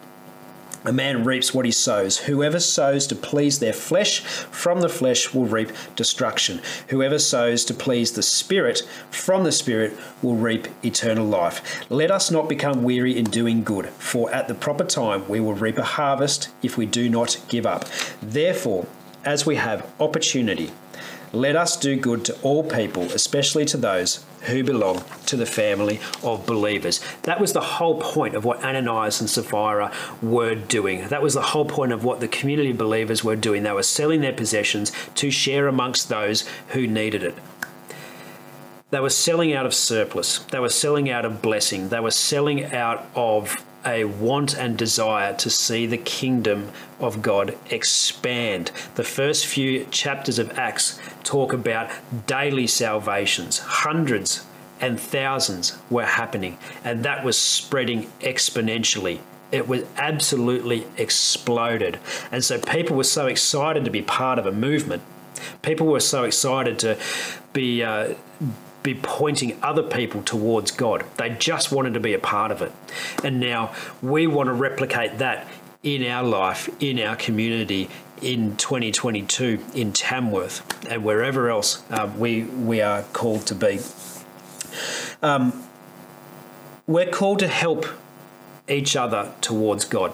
A 0.85 0.91
man 0.91 1.23
reaps 1.23 1.53
what 1.53 1.65
he 1.65 1.71
sows. 1.71 2.17
Whoever 2.17 2.59
sows 2.59 3.07
to 3.07 3.15
please 3.15 3.59
their 3.59 3.71
flesh, 3.71 4.19
from 4.19 4.81
the 4.81 4.89
flesh 4.89 5.33
will 5.33 5.45
reap 5.45 5.71
destruction. 5.95 6.59
Whoever 6.89 7.19
sows 7.19 7.63
to 7.65 7.73
please 7.73 8.11
the 8.11 8.23
Spirit, 8.23 8.81
from 9.09 9.45
the 9.45 9.53
Spirit 9.53 9.97
will 10.21 10.35
reap 10.35 10.67
eternal 10.83 11.25
life. 11.25 11.89
Let 11.89 12.11
us 12.11 12.29
not 12.29 12.49
become 12.49 12.83
weary 12.83 13.17
in 13.17 13.25
doing 13.25 13.63
good, 13.63 13.87
for 13.91 14.29
at 14.33 14.49
the 14.49 14.55
proper 14.55 14.83
time 14.83 15.27
we 15.29 15.39
will 15.39 15.53
reap 15.53 15.77
a 15.77 15.83
harvest 15.83 16.49
if 16.61 16.77
we 16.77 16.85
do 16.85 17.09
not 17.09 17.39
give 17.47 17.65
up. 17.65 17.85
Therefore, 18.21 18.85
as 19.23 19.45
we 19.45 19.55
have 19.55 19.89
opportunity, 20.01 20.71
let 21.33 21.55
us 21.55 21.75
do 21.75 21.95
good 21.95 22.23
to 22.25 22.39
all 22.43 22.63
people, 22.63 23.03
especially 23.05 23.65
to 23.65 23.77
those 23.77 24.23
who 24.41 24.63
belong 24.63 25.03
to 25.25 25.35
the 25.35 25.47
family 25.47 25.99
of 26.23 26.45
believers. 26.45 27.01
That 27.23 27.41
was 27.41 27.53
the 27.53 27.61
whole 27.61 27.99
point 27.99 28.35
of 28.35 28.45
what 28.45 28.63
Ananias 28.63 29.19
and 29.19 29.27
Sapphira 29.27 29.91
were 30.21 30.53
doing. 30.53 31.07
That 31.07 31.23
was 31.23 31.33
the 31.33 31.41
whole 31.41 31.65
point 31.65 31.91
of 31.91 32.03
what 32.03 32.19
the 32.19 32.27
community 32.27 32.69
of 32.69 32.77
believers 32.77 33.23
were 33.23 33.35
doing. 33.35 33.63
They 33.63 33.71
were 33.71 33.81
selling 33.81 34.21
their 34.21 34.33
possessions 34.33 34.91
to 35.15 35.31
share 35.31 35.67
amongst 35.67 36.07
those 36.07 36.47
who 36.69 36.85
needed 36.85 37.23
it. 37.23 37.35
They 38.91 38.99
were 38.99 39.09
selling 39.09 39.53
out 39.53 39.65
of 39.65 39.73
surplus. 39.73 40.37
They 40.37 40.59
were 40.59 40.69
selling 40.69 41.09
out 41.09 41.25
of 41.25 41.41
blessing. 41.41 41.89
They 41.89 41.99
were 41.99 42.11
selling 42.11 42.65
out 42.65 43.07
of 43.15 43.65
a 43.85 44.05
want 44.05 44.55
and 44.57 44.77
desire 44.77 45.35
to 45.35 45.49
see 45.49 45.85
the 45.85 45.97
kingdom 45.97 46.71
of 46.99 47.21
God 47.21 47.57
expand. 47.69 48.71
The 48.95 49.03
first 49.03 49.45
few 49.45 49.85
chapters 49.85 50.39
of 50.39 50.57
Acts 50.57 50.99
talk 51.23 51.53
about 51.53 51.89
daily 52.27 52.67
salvations, 52.67 53.59
hundreds 53.59 54.45
and 54.79 54.99
thousands 54.99 55.77
were 55.89 56.05
happening, 56.05 56.57
and 56.83 57.03
that 57.05 57.23
was 57.23 57.37
spreading 57.37 58.03
exponentially. 58.19 59.19
It 59.51 59.67
was 59.67 59.83
absolutely 59.97 60.87
exploded. 60.97 61.99
And 62.31 62.43
so 62.43 62.59
people 62.59 62.97
were 62.97 63.03
so 63.03 63.27
excited 63.27 63.85
to 63.85 63.91
be 63.91 64.01
part 64.01 64.39
of 64.39 64.45
a 64.45 64.51
movement. 64.51 65.03
People 65.61 65.87
were 65.87 65.99
so 65.99 66.23
excited 66.23 66.79
to 66.79 66.97
be. 67.53 67.83
Uh, 67.83 68.15
be 68.83 68.93
pointing 68.93 69.57
other 69.63 69.83
people 69.83 70.21
towards 70.21 70.71
God. 70.71 71.05
They 71.17 71.29
just 71.29 71.71
wanted 71.71 71.93
to 71.93 71.99
be 71.99 72.13
a 72.13 72.19
part 72.19 72.51
of 72.51 72.61
it. 72.61 72.71
And 73.23 73.39
now 73.39 73.73
we 74.01 74.27
want 74.27 74.47
to 74.47 74.53
replicate 74.53 75.17
that 75.19 75.47
in 75.81 76.05
our 76.05 76.23
life, 76.23 76.69
in 76.81 76.99
our 76.99 77.15
community, 77.15 77.89
in 78.21 78.55
2022, 78.57 79.63
in 79.73 79.91
Tamworth, 79.91 80.85
and 80.89 81.03
wherever 81.03 81.49
else 81.49 81.83
um, 81.91 82.19
we, 82.19 82.43
we 82.43 82.81
are 82.81 83.03
called 83.13 83.45
to 83.47 83.55
be. 83.55 83.79
Um, 85.21 85.63
we're 86.87 87.09
called 87.09 87.39
to 87.39 87.47
help 87.47 87.85
each 88.67 88.95
other 88.95 89.31
towards 89.41 89.85
God. 89.85 90.13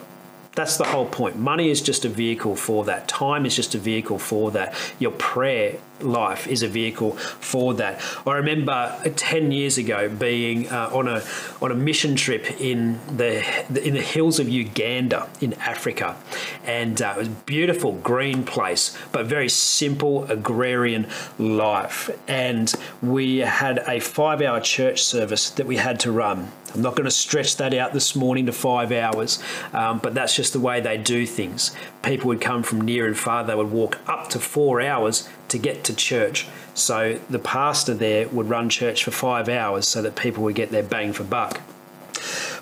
That's 0.55 0.77
the 0.77 0.85
whole 0.85 1.05
point. 1.05 1.37
Money 1.37 1.69
is 1.69 1.81
just 1.81 2.03
a 2.05 2.09
vehicle 2.09 2.55
for 2.55 2.83
that. 2.85 3.07
Time 3.07 3.45
is 3.45 3.55
just 3.55 3.75
a 3.75 3.77
vehicle 3.77 4.19
for 4.19 4.51
that. 4.51 4.75
Your 4.99 5.11
prayer 5.11 5.77
life 6.01 6.47
is 6.47 6.63
a 6.63 6.67
vehicle 6.67 7.11
for 7.11 7.73
that. 7.75 8.01
I 8.25 8.35
remember 8.35 8.99
10 9.15 9.51
years 9.51 9.77
ago 9.77 10.09
being 10.09 10.69
uh, 10.69 10.89
on 10.93 11.07
a 11.07 11.23
on 11.61 11.71
a 11.71 11.75
mission 11.75 12.15
trip 12.15 12.59
in 12.59 12.99
the 13.15 13.43
in 13.85 13.93
the 13.93 14.01
hills 14.01 14.39
of 14.39 14.49
Uganda 14.49 15.29
in 15.41 15.53
Africa, 15.55 16.15
and 16.63 17.01
uh, 17.01 17.13
it 17.15 17.19
was 17.19 17.27
a 17.27 17.31
beautiful 17.31 17.93
green 17.93 18.43
place, 18.43 18.97
but 19.11 19.25
very 19.25 19.49
simple 19.49 20.25
agrarian 20.25 21.07
life. 21.37 22.09
And 22.27 22.73
we 23.01 23.39
had 23.39 23.79
a 23.87 23.99
five 23.99 24.41
hour 24.41 24.59
church 24.59 25.03
service 25.03 25.49
that 25.51 25.65
we 25.65 25.77
had 25.77 25.99
to 26.01 26.11
run. 26.11 26.51
I'm 26.73 26.81
not 26.81 26.95
going 26.95 27.05
to 27.05 27.11
stretch 27.11 27.57
that 27.57 27.73
out 27.73 27.93
this 27.93 28.15
morning 28.15 28.45
to 28.45 28.51
five 28.51 28.91
hours, 28.91 29.41
um, 29.73 29.99
but 29.99 30.13
that's 30.13 30.35
just 30.35 30.53
the 30.53 30.59
way 30.59 30.79
they 30.79 30.97
do 30.97 31.25
things. 31.25 31.75
People 32.03 32.27
would 32.27 32.41
come 32.41 32.61
from 32.61 32.81
near 32.81 33.07
and 33.07 33.17
far. 33.17 33.43
They 33.43 33.55
would 33.55 33.71
walk 33.71 33.97
up 34.07 34.29
to 34.29 34.39
four 34.39 34.79
hours 34.79 35.27
to 35.49 35.57
get 35.57 35.83
to 35.85 35.95
church. 35.95 36.47
So 36.73 37.19
the 37.29 37.39
pastor 37.39 37.93
there 37.93 38.27
would 38.29 38.49
run 38.49 38.69
church 38.69 39.03
for 39.03 39.11
five 39.11 39.49
hours 39.49 39.87
so 39.87 40.01
that 40.01 40.15
people 40.15 40.43
would 40.43 40.55
get 40.55 40.71
their 40.71 40.83
bang 40.83 41.13
for 41.13 41.23
buck. 41.23 41.61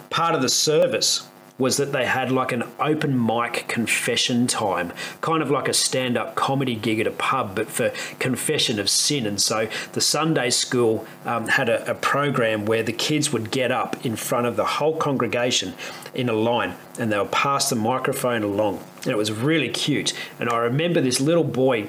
Part 0.10 0.36
of 0.36 0.41
the 0.41 0.50
service 0.50 1.28
was 1.58 1.78
that 1.78 1.91
they 1.91 2.06
had 2.06 2.32
like 2.32 2.52
an 2.52 2.63
open 2.80 3.26
mic 3.26 3.65
confession 3.67 4.47
time, 4.47 4.93
kind 5.21 5.41
of 5.41 5.50
like 5.50 5.67
a 5.67 5.73
stand 5.73 6.17
up 6.17 6.36
comedy 6.36 6.76
gig 6.76 7.00
at 7.00 7.08
a 7.08 7.12
pub, 7.12 7.56
but 7.56 7.67
for 7.67 7.91
confession 8.19 8.80
of 8.80 8.89
sin. 8.89 9.26
And 9.26 9.41
so 9.41 9.67
the 9.93 10.02
Sunday 10.02 10.50
school 10.50 11.06
um, 11.26 11.47
had 11.47 11.69
a, 11.69 11.89
a 11.89 11.95
program 11.95 12.65
where 12.65 12.84
the 12.84 12.93
kids 12.93 13.34
would 13.34 13.50
get 13.50 13.71
up 13.71 14.06
in 14.06 14.15
front 14.15 14.45
of 14.45 14.56
the 14.56 14.65
whole 14.65 14.95
congregation 14.97 15.73
in 16.13 16.30
a 16.30 16.34
line 16.34 16.76
and 17.00 17.12
they 17.12 17.17
would 17.17 17.32
pass 17.32 17.69
the 17.69 17.76
microphone 17.76 18.43
along. 18.43 18.84
And 19.02 19.08
it 19.08 19.17
was 19.17 19.32
really 19.32 19.69
cute. 19.69 20.13
And 20.39 20.50
I 20.50 20.58
remember 20.58 21.02
this 21.02 21.19
little 21.19 21.43
boy 21.43 21.88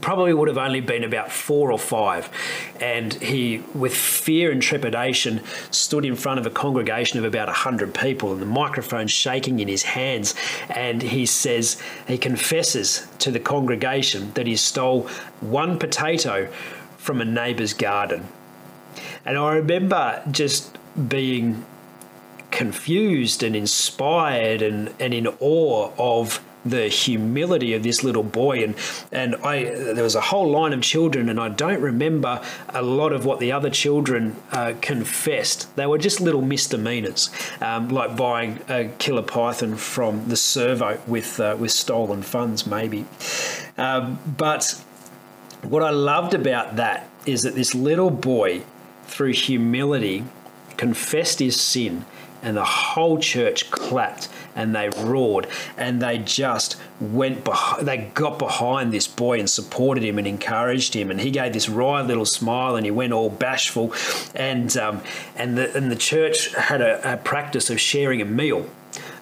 probably 0.00 0.32
would 0.32 0.48
have 0.48 0.58
only 0.58 0.80
been 0.80 1.04
about 1.04 1.30
four 1.30 1.70
or 1.70 1.78
five. 1.78 2.28
And 2.80 3.12
he, 3.14 3.62
with 3.74 3.94
fear 3.94 4.50
and 4.50 4.62
trepidation, 4.62 5.42
stood 5.70 6.04
in 6.04 6.16
front 6.16 6.40
of 6.40 6.46
a 6.46 6.50
congregation 6.50 7.18
of 7.18 7.24
about 7.24 7.48
100 7.48 7.94
people 7.94 8.32
and 8.32 8.40
the 8.40 8.46
microphone 8.46 9.06
shaking 9.06 9.60
in 9.60 9.68
his 9.68 9.82
hands. 9.82 10.34
And 10.68 11.02
he 11.02 11.26
says, 11.26 11.80
he 12.08 12.18
confesses 12.18 13.06
to 13.18 13.30
the 13.30 13.40
congregation 13.40 14.32
that 14.34 14.46
he 14.46 14.56
stole 14.56 15.02
one 15.40 15.78
potato 15.78 16.50
from 16.96 17.20
a 17.20 17.24
neighbour's 17.24 17.74
garden. 17.74 18.28
And 19.24 19.36
I 19.36 19.54
remember 19.54 20.22
just 20.30 20.78
being 21.08 21.64
confused 22.50 23.42
and 23.42 23.56
inspired 23.56 24.62
and, 24.62 24.94
and 25.00 25.12
in 25.12 25.26
awe 25.40 25.90
of 25.98 26.42
the 26.64 26.88
humility 26.88 27.74
of 27.74 27.82
this 27.82 28.02
little 28.02 28.22
boy. 28.22 28.64
And 28.64 28.74
and 29.12 29.36
I 29.36 29.64
there 29.64 30.04
was 30.04 30.14
a 30.14 30.20
whole 30.20 30.50
line 30.50 30.72
of 30.72 30.82
children 30.82 31.28
and 31.28 31.40
I 31.40 31.48
don't 31.48 31.80
remember 31.80 32.42
a 32.68 32.82
lot 32.82 33.12
of 33.12 33.24
what 33.24 33.40
the 33.40 33.52
other 33.52 33.70
children 33.70 34.36
uh, 34.52 34.74
confessed. 34.80 35.74
They 35.76 35.86
were 35.86 35.98
just 35.98 36.20
little 36.20 36.42
misdemeanors 36.42 37.30
um, 37.60 37.88
like 37.88 38.16
buying 38.16 38.60
a 38.68 38.86
killer 38.98 39.22
python 39.22 39.76
from 39.76 40.28
the 40.28 40.36
servo 40.36 41.00
with 41.06 41.40
uh, 41.40 41.56
with 41.58 41.70
stolen 41.70 42.22
funds 42.22 42.66
maybe. 42.66 43.06
Um, 43.76 44.18
but 44.26 44.82
what 45.62 45.82
I 45.82 45.90
loved 45.90 46.34
about 46.34 46.76
that 46.76 47.08
is 47.26 47.42
that 47.42 47.54
this 47.54 47.74
little 47.74 48.10
boy 48.10 48.62
through 49.06 49.32
humility 49.32 50.24
confessed 50.76 51.38
his 51.38 51.60
sin 51.60 52.04
and 52.42 52.56
the 52.56 52.64
whole 52.64 53.18
church 53.18 53.70
clapped 53.70 54.28
and 54.54 54.74
they 54.74 54.88
roared 54.88 55.46
and 55.76 56.00
they 56.00 56.18
just 56.18 56.76
went 57.00 57.44
behind, 57.44 57.86
they 57.86 58.10
got 58.14 58.38
behind 58.38 58.92
this 58.92 59.06
boy 59.06 59.38
and 59.38 59.48
supported 59.48 60.02
him 60.04 60.18
and 60.18 60.26
encouraged 60.26 60.94
him 60.94 61.10
and 61.10 61.20
he 61.20 61.30
gave 61.30 61.52
this 61.52 61.68
wry 61.68 62.02
little 62.02 62.24
smile 62.24 62.76
and 62.76 62.84
he 62.84 62.90
went 62.90 63.12
all 63.12 63.30
bashful 63.30 63.92
and 64.34 64.76
um, 64.76 65.02
and 65.36 65.56
the 65.56 65.74
and 65.76 65.90
the 65.90 65.96
church 65.96 66.54
had 66.54 66.80
a, 66.80 67.14
a 67.14 67.16
practice 67.16 67.70
of 67.70 67.80
sharing 67.80 68.20
a 68.20 68.24
meal 68.24 68.68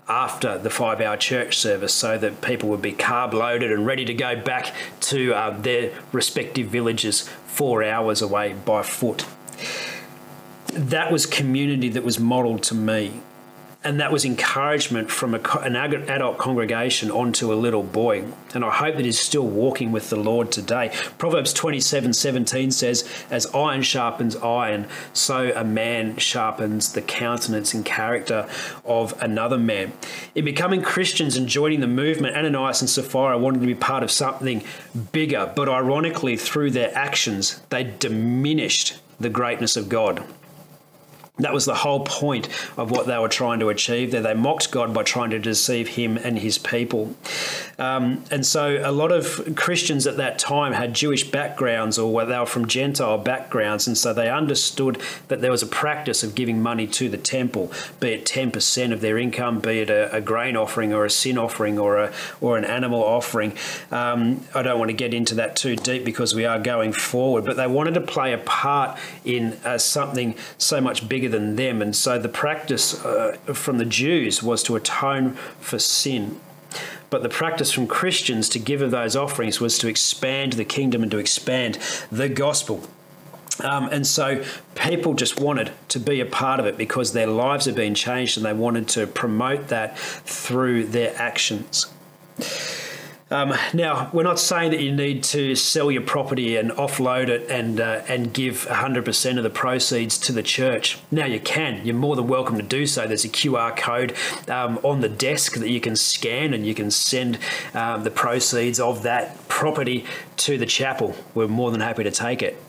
after 0.09 0.59
the 0.59 0.71
five 0.71 1.01
hour 1.01 1.17
church 1.17 1.57
service 1.57 1.95
so 1.95 2.19
that 2.19 2.41
people 2.41 2.69
would 2.69 2.83
be 2.83 2.93
carb 2.93 3.33
loaded 3.33 3.71
and 3.71 3.87
ready 3.87 4.05
to 4.05 4.15
go 4.15 4.35
back 4.37 4.75
to 5.01 5.33
uh, 5.33 5.51
their 5.61 5.93
respective 6.11 6.67
villages 6.67 7.29
four 7.47 7.83
hours 7.85 8.21
away 8.21 8.55
by 8.65 8.83
foot 8.83 9.25
that 10.73 11.13
was 11.13 11.27
community 11.27 11.89
that 11.91 12.03
was 12.03 12.19
modelled 12.19 12.63
to 12.65 12.75
me. 12.75 13.21
And 13.85 13.99
that 14.01 14.13
was 14.13 14.25
encouragement 14.25 15.11
from 15.11 15.35
a, 15.35 15.41
an 15.63 15.75
adult 15.77 16.39
congregation 16.39 17.11
onto 17.11 17.53
a 17.53 17.55
little 17.55 17.83
boy. 17.83 18.25
And 18.55 18.65
I 18.65 18.71
hope 18.71 18.97
that 18.97 19.05
he's 19.05 19.19
still 19.19 19.47
walking 19.47 19.91
with 19.91 20.09
the 20.09 20.17
Lord 20.17 20.53
today. 20.53 20.93
Proverbs 21.19 21.53
27 21.53 22.13
17 22.13 22.71
says, 22.71 23.09
As 23.31 23.47
iron 23.55 23.83
sharpens 23.83 24.37
iron, 24.37 24.87
so 25.13 25.53
a 25.57 25.65
man 25.65 26.17
sharpens 26.17 26.93
the 26.93 27.03
countenance 27.03 27.75
and 27.75 27.85
character 27.85 28.49
of 28.85 29.21
another 29.21 29.59
man. 29.59 29.93
In 30.35 30.45
becoming 30.45 30.83
Christians 30.83 31.37
and 31.37 31.49
joining 31.49 31.81
the 31.81 31.89
movement, 31.89 32.37
Ananias 32.37 32.81
and 32.81 32.91
Sapphira 32.91 33.39
wanted 33.39 33.61
to 33.61 33.67
be 33.67 33.75
part 33.75 34.03
of 34.03 34.11
something 34.11 34.63
bigger, 35.11 35.53
but 35.57 35.69
ironically, 35.69 36.37
through 36.37 36.71
their 36.71 36.97
actions, 36.97 37.61
they 37.71 37.85
diminished 37.85 39.01
the 39.19 39.31
greatness 39.31 39.77
of 39.77 39.89
God. 39.89 40.25
That 41.39 41.55
was 41.55 41.65
the 41.65 41.75
whole 41.75 42.01
point 42.01 42.47
of 42.77 42.91
what 42.91 43.07
they 43.07 43.17
were 43.17 43.29
trying 43.29 43.61
to 43.61 43.71
achieve 43.71 44.11
there. 44.11 44.21
They 44.21 44.35
mocked 44.35 44.71
God 44.71 44.93
by 44.93 45.03
trying 45.03 45.31
to 45.31 45.39
deceive 45.39 45.89
him 45.89 46.19
and 46.19 46.39
his 46.39 46.59
people. 46.59 47.17
Um, 47.79 48.23
and 48.31 48.45
so 48.45 48.79
a 48.85 48.93
lot 48.93 49.13
of 49.13 49.57
Christians 49.57 50.07
at 50.07 50.19
that 50.19 50.39
time 50.39 50.75
had 50.75 50.93
Jewish 50.93 51.31
backgrounds 51.31 51.99
or 51.99 52.27
they 52.27 52.39
were 52.39 52.45
from 52.45 52.69
Gentile 52.69 53.17
backgrounds. 53.17 53.87
And 53.87 53.97
so 53.97 54.13
they 54.13 54.31
understood 54.31 55.01
that 55.29 55.41
there 55.41 55.51
was 55.51 55.63
a 55.63 55.67
practice 55.67 56.23
of 56.23 56.35
giving 56.35 56.63
money 56.63 56.87
to 56.89 57.09
the 57.09 57.17
temple, 57.17 57.73
be 57.99 58.11
it 58.11 58.27
10% 58.27 58.93
of 58.93 59.01
their 59.01 59.17
income, 59.17 59.59
be 59.59 59.81
it 59.81 59.89
a, 59.89 60.15
a 60.15 60.21
grain 60.21 60.55
offering 60.55 60.93
or 60.93 61.07
a 61.07 61.11
sin 61.11 61.39
offering 61.39 61.79
or, 61.79 61.97
a, 61.97 62.13
or 62.43 62.59
an 62.59 62.67
animal 62.67 63.03
offering. 63.03 63.57
Um, 63.91 64.45
I 64.55 64.61
don't 64.61 64.79
want 64.79 64.91
to 64.91 64.97
get 64.97 65.15
into 65.15 65.35
that 65.37 65.57
too 65.57 65.77
deep 65.77 66.05
because 66.05 66.35
we 66.35 66.45
are 66.45 66.59
going 66.59 66.93
forward, 66.93 67.47
but 67.47 67.57
they 67.57 67.67
wanted 67.67 67.95
to 67.95 68.03
play 68.03 68.35
a 68.35 68.39
part 68.39 68.99
in 69.25 69.59
uh, 69.65 69.79
something 69.79 70.37
so 70.59 70.79
much 70.79 71.09
bigger 71.09 71.32
than 71.33 71.57
them. 71.57 71.83
And 71.83 71.95
so 71.97 72.19
the 72.19 72.29
practice 72.29 73.05
uh, 73.05 73.37
from 73.53 73.79
the 73.79 73.85
Jews 73.85 74.43
was 74.43 74.63
to 74.65 74.77
atone 74.77 75.33
for 75.61 75.79
sin. 75.79 76.41
But 77.11 77.23
the 77.23 77.29
practice 77.29 77.73
from 77.73 77.87
Christians 77.87 78.49
to 78.51 78.59
give 78.59 78.81
of 78.81 78.91
those 78.91 79.17
offerings 79.17 79.61
was 79.61 79.77
to 79.79 79.89
expand 79.89 80.55
the 80.55 80.65
kingdom 80.65 81.03
and 81.03 81.11
to 81.11 81.19
expand 81.19 81.79
the 82.11 82.29
gospel. 82.29 82.83
Um, 83.61 83.89
and 83.93 84.07
so 84.07 84.43
people 84.75 85.15
just 85.15 85.39
wanted 85.39 85.73
to 85.89 86.01
be 86.01 86.21
a 86.21 86.27
part 86.27 86.59
of 86.59 86.67
it 86.67 86.79
because 86.79 87.13
their 87.13 87.27
lives 87.27 87.67
had 87.67 87.75
been 87.75 87.95
changed 87.95 88.39
and 88.39 88.47
they 88.47 88.55
wanted 88.55 88.89
to 88.89 89.07
promote 89.07 89.69
that 89.69 89.99
through 89.99 90.87
their 90.87 91.15
actions. 91.17 91.87
Um, 93.33 93.55
now, 93.73 94.11
we're 94.13 94.25
not 94.25 94.39
saying 94.39 94.73
that 94.73 94.81
you 94.83 94.93
need 94.93 95.25
to 95.25 95.55
sell 95.55 95.91
your 95.91 96.03
property 96.03 96.57
and 96.57 96.71
offload 96.73 97.29
it 97.29 97.51
and 97.51 97.81
uh, 97.81 98.03
and 98.07 98.31
give 98.31 98.67
100% 98.67 99.39
of 99.39 99.43
the 99.43 99.49
proceeds 99.49 100.19
to 100.19 100.33
the 100.33 100.43
church. 100.43 100.99
Now, 101.11 101.25
you 101.25 101.41
can. 101.41 101.85
You're 101.87 101.95
more 101.95 102.15
than 102.15 102.29
welcome 102.29 102.59
to 102.59 102.63
do 102.63 102.87
so. 102.87 103.07
There's 103.07 103.25
a 103.25 103.31
QR 103.31 103.75
code 103.75 104.15
um, 104.51 104.79
on 104.83 105.01
the 105.01 105.09
desk 105.09 105.55
that 105.55 105.71
you 105.71 105.81
can 105.81 105.97
scan 105.97 106.53
and 106.53 106.67
you 106.67 106.75
can 106.75 106.91
send 106.91 107.39
um, 107.73 108.05
the 108.05 108.11
proceeds 108.11 108.79
of 108.79 109.03
that 109.05 109.49
property 109.49 110.05
to 110.37 110.59
the 110.59 110.67
chapel. 110.67 111.17
We're 111.35 111.49
more 111.49 111.71
than 111.71 111.81
happy 111.81 112.05
to 112.05 112.11
take 112.11 112.43
it 112.43 112.63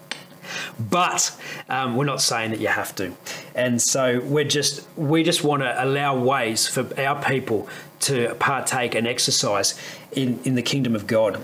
but 0.80 1.36
um, 1.70 1.96
we're 1.96 2.06
not 2.06 2.22
saying 2.22 2.52
that 2.52 2.60
you 2.60 2.68
have 2.68 2.96
to 2.96 3.16
and 3.56 3.82
so 3.82 4.20
we're 4.22 4.44
just 4.44 4.86
we 4.98 5.24
just 5.24 5.44
want 5.44 5.62
to 5.62 5.84
allow 5.84 6.18
ways 6.18 6.68
for 6.68 6.88
our 7.00 7.22
people 7.24 7.68
to 8.02 8.36
partake 8.36 8.96
and 8.96 9.08
exercise 9.08 9.80
in, 10.12 10.40
in 10.44 10.56
the 10.56 10.62
kingdom 10.62 10.96
of 10.96 11.08
God. 11.08 11.44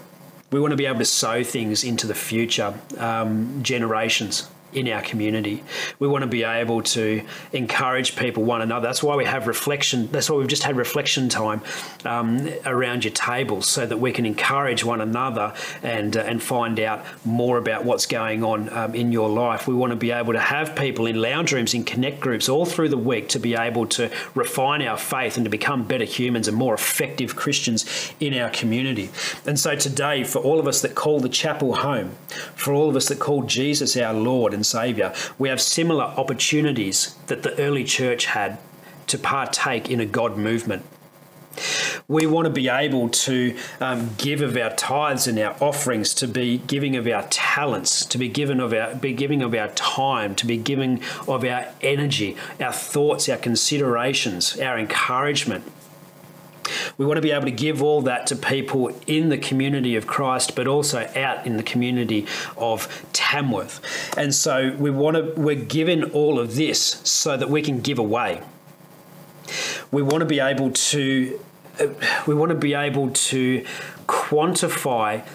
We 0.52 0.60
want 0.60 0.72
to 0.72 0.78
be 0.78 0.88
able 0.88 1.00
to 1.00 1.06
sow 1.06 1.44
things 1.44 1.84
into 1.84 2.08
the 2.08 2.16
future 2.16 2.74
um, 2.98 3.62
generations 3.64 4.48
in 4.74 4.88
our 4.90 5.02
community. 5.02 5.64
We 6.00 6.08
want 6.08 6.24
to 6.24 6.28
be 6.28 6.44
able 6.44 6.82
to 6.84 7.24
encourage 7.54 8.16
people, 8.16 8.44
one 8.44 8.62
another. 8.62 8.88
That's 8.88 9.04
why 9.04 9.16
we 9.16 9.26
have 9.26 9.48
reflection. 9.48 10.08
That's 10.12 10.30
why 10.30 10.38
we've 10.38 10.48
just 10.48 10.64
had 10.64 10.76
reflection 10.78 11.30
time 11.30 11.62
um, 12.06 12.50
around 12.66 13.04
your 13.04 13.14
table, 13.14 13.62
so 13.62 13.86
that 13.86 13.98
we 13.98 14.12
can 14.12 14.26
encourage 14.26 14.84
one 14.84 15.02
another 15.02 15.54
and 15.84 16.16
uh, 16.16 16.22
and 16.22 16.42
find 16.42 16.80
out 16.80 17.04
more 17.26 17.58
about 17.58 17.86
what's 17.86 18.06
going 18.06 18.44
on 18.44 18.70
um, 18.70 18.96
in 18.96 19.12
your 19.12 19.30
life. 19.30 19.68
We 19.68 19.74
want 19.74 19.92
to 19.92 19.96
be 19.96 20.12
able 20.12 20.34
to 20.34 20.40
have 20.40 20.76
people 20.76 21.06
in 21.06 21.22
lounge 21.22 21.52
rooms, 21.52 21.74
in 21.74 21.84
connect 21.84 22.20
groups, 22.20 22.50
all 22.50 22.66
through 22.66 22.90
the 22.90 22.98
week 22.98 23.30
to 23.30 23.40
be 23.40 23.56
able 23.56 23.88
to 23.88 24.12
refine 24.36 24.82
our 24.82 24.98
faith 24.98 25.38
and 25.38 25.46
to 25.46 25.50
become 25.50 25.86
better 25.86 26.06
humans 26.06 26.48
and 26.48 26.56
more 26.56 26.74
effective 26.74 27.36
Christians 27.36 28.14
in 28.20 28.34
our 28.34 28.50
community. 28.50 29.10
And 29.46 29.60
so 29.60 29.76
today, 29.76 30.24
for 30.24 30.40
all 30.40 30.60
of 30.60 30.68
us 30.68 30.82
that 30.82 30.96
call 30.96 31.20
the 31.20 31.30
chapel 31.30 31.76
home, 31.76 32.12
for 32.56 32.74
all 32.74 32.90
of 32.90 32.96
us 32.96 33.08
that 33.08 33.20
call 33.20 33.44
Jesus 33.44 33.98
our 33.98 34.14
Lord 34.14 34.54
and 34.60 34.66
Saviour, 34.66 35.14
we 35.38 35.48
have 35.48 35.62
similar 35.62 36.04
opportunities 36.04 37.16
that 37.28 37.44
the 37.44 37.58
early 37.58 37.86
church 37.86 38.26
had 38.26 38.58
to 39.08 39.18
partake 39.18 39.90
in 39.90 40.02
a 40.02 40.06
God 40.06 40.38
movement. 40.38 40.84
We 42.10 42.26
want 42.26 42.46
to 42.46 42.52
be 42.52 42.68
able 42.68 43.08
to 43.10 43.58
um, 43.80 44.10
give 44.18 44.42
of 44.42 44.58
our 44.58 44.72
tithes 44.72 45.28
and 45.28 45.40
our 45.40 45.56
offerings, 45.62 46.14
to 46.16 46.28
be 46.28 46.58
giving 46.58 46.98
of 46.98 47.08
our 47.08 47.24
talents, 47.30 48.06
to 48.08 48.18
be 48.18 48.28
given 48.28 48.60
of 48.60 48.74
our 48.74 48.96
be 48.96 49.14
giving 49.14 49.42
of 49.42 49.54
our 49.54 49.70
time, 49.70 50.36
to 50.36 50.46
be 50.46 50.58
giving 50.58 51.02
of 51.26 51.46
our 51.46 51.68
energy, 51.82 52.36
our 52.60 52.74
thoughts, 52.74 53.30
our 53.30 53.38
considerations, 53.38 54.60
our 54.60 54.78
encouragement. 54.78 55.64
We 57.00 57.06
want 57.06 57.16
to 57.16 57.22
be 57.22 57.32
able 57.32 57.46
to 57.46 57.52
give 57.52 57.82
all 57.82 58.02
that 58.02 58.28
to 58.28 58.36
people 58.36 58.94
in 59.08 59.30
the 59.30 59.38
community 59.38 59.96
of 59.96 60.06
Christ, 60.06 60.54
but 60.54 60.68
also 60.68 61.10
out 61.16 61.48
in 61.48 61.56
the 61.56 61.64
community 61.64 62.28
of 62.58 63.06
Tamworth. 63.14 63.80
And 64.18 64.36
so 64.36 64.76
we 64.78 64.92
want 64.92 65.16
to, 65.16 65.34
we're 65.40 65.56
given 65.56 66.12
all 66.12 66.38
of 66.40 66.56
this 66.56 67.00
so 67.06 67.38
that 67.38 67.50
we 67.50 67.62
can 67.62 67.80
give 67.80 68.00
away. 68.00 68.42
We 69.92 70.02
want 70.02 70.20
to 70.20 70.26
be 70.26 70.42
able 70.42 70.72
to, 70.72 71.40
uh, 71.80 71.88
we 72.28 72.36
want 72.36 72.50
to 72.50 72.58
be 72.58 72.74
able 72.74 73.12
to 73.12 73.66
quantify 74.06 75.26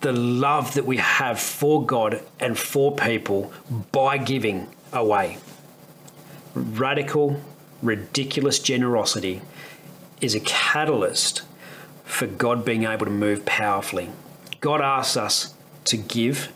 the 0.00 0.12
love 0.12 0.74
that 0.74 0.84
we 0.84 0.96
have 0.96 1.38
for 1.38 1.86
God 1.86 2.24
and 2.40 2.58
for 2.58 2.96
people 2.96 3.52
by 3.92 4.18
giving 4.18 4.66
away. 4.92 5.38
Radical, 6.56 7.40
ridiculous 7.82 8.58
generosity 8.58 9.42
is 10.20 10.34
a 10.34 10.40
catalyst 10.40 11.42
for 12.04 12.26
God 12.26 12.64
being 12.64 12.84
able 12.84 13.06
to 13.06 13.12
move 13.12 13.44
powerfully. 13.44 14.10
God 14.60 14.80
asks 14.80 15.16
us 15.16 15.54
to 15.84 15.96
give 15.96 16.52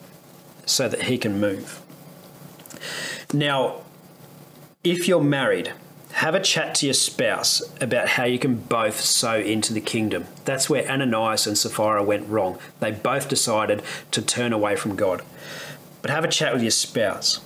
so 0.67 0.89
that 0.89 1.05
He 1.05 1.19
can 1.19 1.41
move. 1.41 1.81
Now, 3.33 3.83
if 4.85 5.07
you're 5.07 5.23
married, 5.23 5.73
have 6.13 6.35
a 6.35 6.41
chat 6.41 6.75
to 6.77 6.87
your 6.87 6.95
spouse 6.95 7.63
about 7.81 8.11
how 8.11 8.25
you 8.25 8.39
can 8.39 8.57
both 8.57 9.01
sow 9.01 9.39
into 9.39 9.73
the 9.73 9.81
kingdom. 9.81 10.27
That's 10.45 10.69
where 10.69 10.89
Ananias 10.89 11.47
and 11.47 11.57
Sapphira 11.57 12.03
went 12.03 12.29
wrong. 12.29 12.59
They 12.81 12.91
both 12.91 13.29
decided 13.29 13.83
to 14.11 14.23
turn 14.23 14.53
away 14.53 14.77
from 14.77 14.97
God. 14.97 15.23
But 16.03 16.11
have 16.11 16.25
a 16.25 16.29
chat 16.29 16.53
with 16.53 16.63
your 16.63 16.71
spouse. 16.71 17.41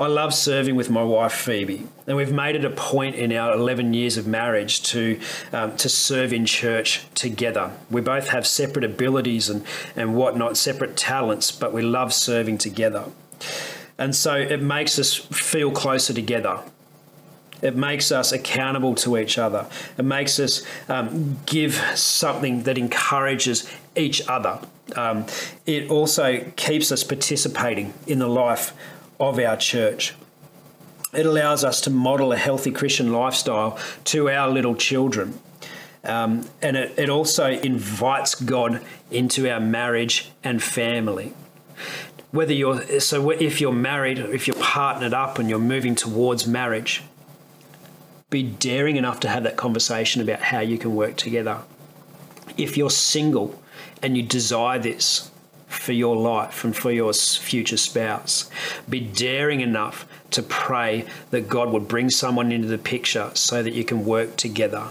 I 0.00 0.06
love 0.06 0.32
serving 0.32 0.76
with 0.76 0.88
my 0.88 1.02
wife 1.02 1.34
Phoebe, 1.34 1.86
and 2.06 2.16
we've 2.16 2.32
made 2.32 2.56
it 2.56 2.64
a 2.64 2.70
point 2.70 3.16
in 3.16 3.34
our 3.34 3.52
11 3.52 3.92
years 3.92 4.16
of 4.16 4.26
marriage 4.26 4.82
to 4.84 5.20
um, 5.52 5.76
to 5.76 5.90
serve 5.90 6.32
in 6.32 6.46
church 6.46 7.04
together. 7.14 7.72
We 7.90 8.00
both 8.00 8.28
have 8.28 8.46
separate 8.46 8.82
abilities 8.82 9.50
and 9.50 9.62
and 9.94 10.16
whatnot, 10.16 10.56
separate 10.56 10.96
talents, 10.96 11.52
but 11.52 11.74
we 11.74 11.82
love 11.82 12.14
serving 12.14 12.56
together, 12.56 13.04
and 13.98 14.16
so 14.16 14.36
it 14.36 14.62
makes 14.62 14.98
us 14.98 15.14
feel 15.16 15.70
closer 15.70 16.14
together. 16.14 16.60
It 17.60 17.76
makes 17.76 18.10
us 18.10 18.32
accountable 18.32 18.94
to 18.94 19.18
each 19.18 19.36
other. 19.36 19.66
It 19.98 20.06
makes 20.06 20.40
us 20.40 20.62
um, 20.88 21.40
give 21.44 21.74
something 21.94 22.62
that 22.62 22.78
encourages 22.78 23.70
each 23.94 24.26
other. 24.26 24.60
Um, 24.96 25.26
it 25.66 25.90
also 25.90 26.50
keeps 26.56 26.90
us 26.90 27.04
participating 27.04 27.92
in 28.06 28.18
the 28.18 28.28
life 28.28 28.72
of 29.20 29.38
our 29.38 29.56
church. 29.56 30.14
It 31.12 31.26
allows 31.26 31.64
us 31.64 31.80
to 31.82 31.90
model 31.90 32.32
a 32.32 32.36
healthy 32.36 32.70
Christian 32.70 33.12
lifestyle 33.12 33.78
to 34.04 34.30
our 34.30 34.48
little 34.48 34.74
children. 34.74 35.38
Um, 36.02 36.48
and 36.62 36.76
it, 36.76 36.98
it 36.98 37.10
also 37.10 37.50
invites 37.50 38.34
God 38.34 38.82
into 39.10 39.50
our 39.50 39.60
marriage 39.60 40.30
and 40.42 40.62
family. 40.62 41.34
Whether 42.30 42.54
you're 42.54 43.00
so, 43.00 43.30
if 43.30 43.60
you're 43.60 43.72
married, 43.72 44.18
if 44.18 44.46
you're 44.46 44.56
partnered 44.56 45.12
up 45.12 45.38
and 45.38 45.50
you're 45.50 45.58
moving 45.58 45.94
towards 45.96 46.46
marriage, 46.46 47.02
be 48.30 48.44
daring 48.44 48.96
enough 48.96 49.20
to 49.20 49.28
have 49.28 49.42
that 49.42 49.56
conversation 49.56 50.22
about 50.22 50.40
how 50.40 50.60
you 50.60 50.78
can 50.78 50.94
work 50.94 51.16
together. 51.16 51.58
If 52.56 52.76
you're 52.76 52.90
single 52.90 53.60
and 54.00 54.16
you 54.16 54.22
desire 54.22 54.78
this, 54.78 55.29
for 55.70 55.92
your 55.92 56.16
life 56.16 56.64
and 56.64 56.76
for 56.76 56.90
your 56.90 57.12
future 57.12 57.76
spouse. 57.76 58.50
Be 58.88 59.00
daring 59.00 59.60
enough 59.60 60.06
to 60.32 60.42
pray 60.42 61.06
that 61.30 61.48
God 61.48 61.72
would 61.72 61.88
bring 61.88 62.10
someone 62.10 62.52
into 62.52 62.68
the 62.68 62.78
picture 62.78 63.30
so 63.34 63.62
that 63.62 63.72
you 63.72 63.84
can 63.84 64.04
work 64.04 64.36
together. 64.36 64.88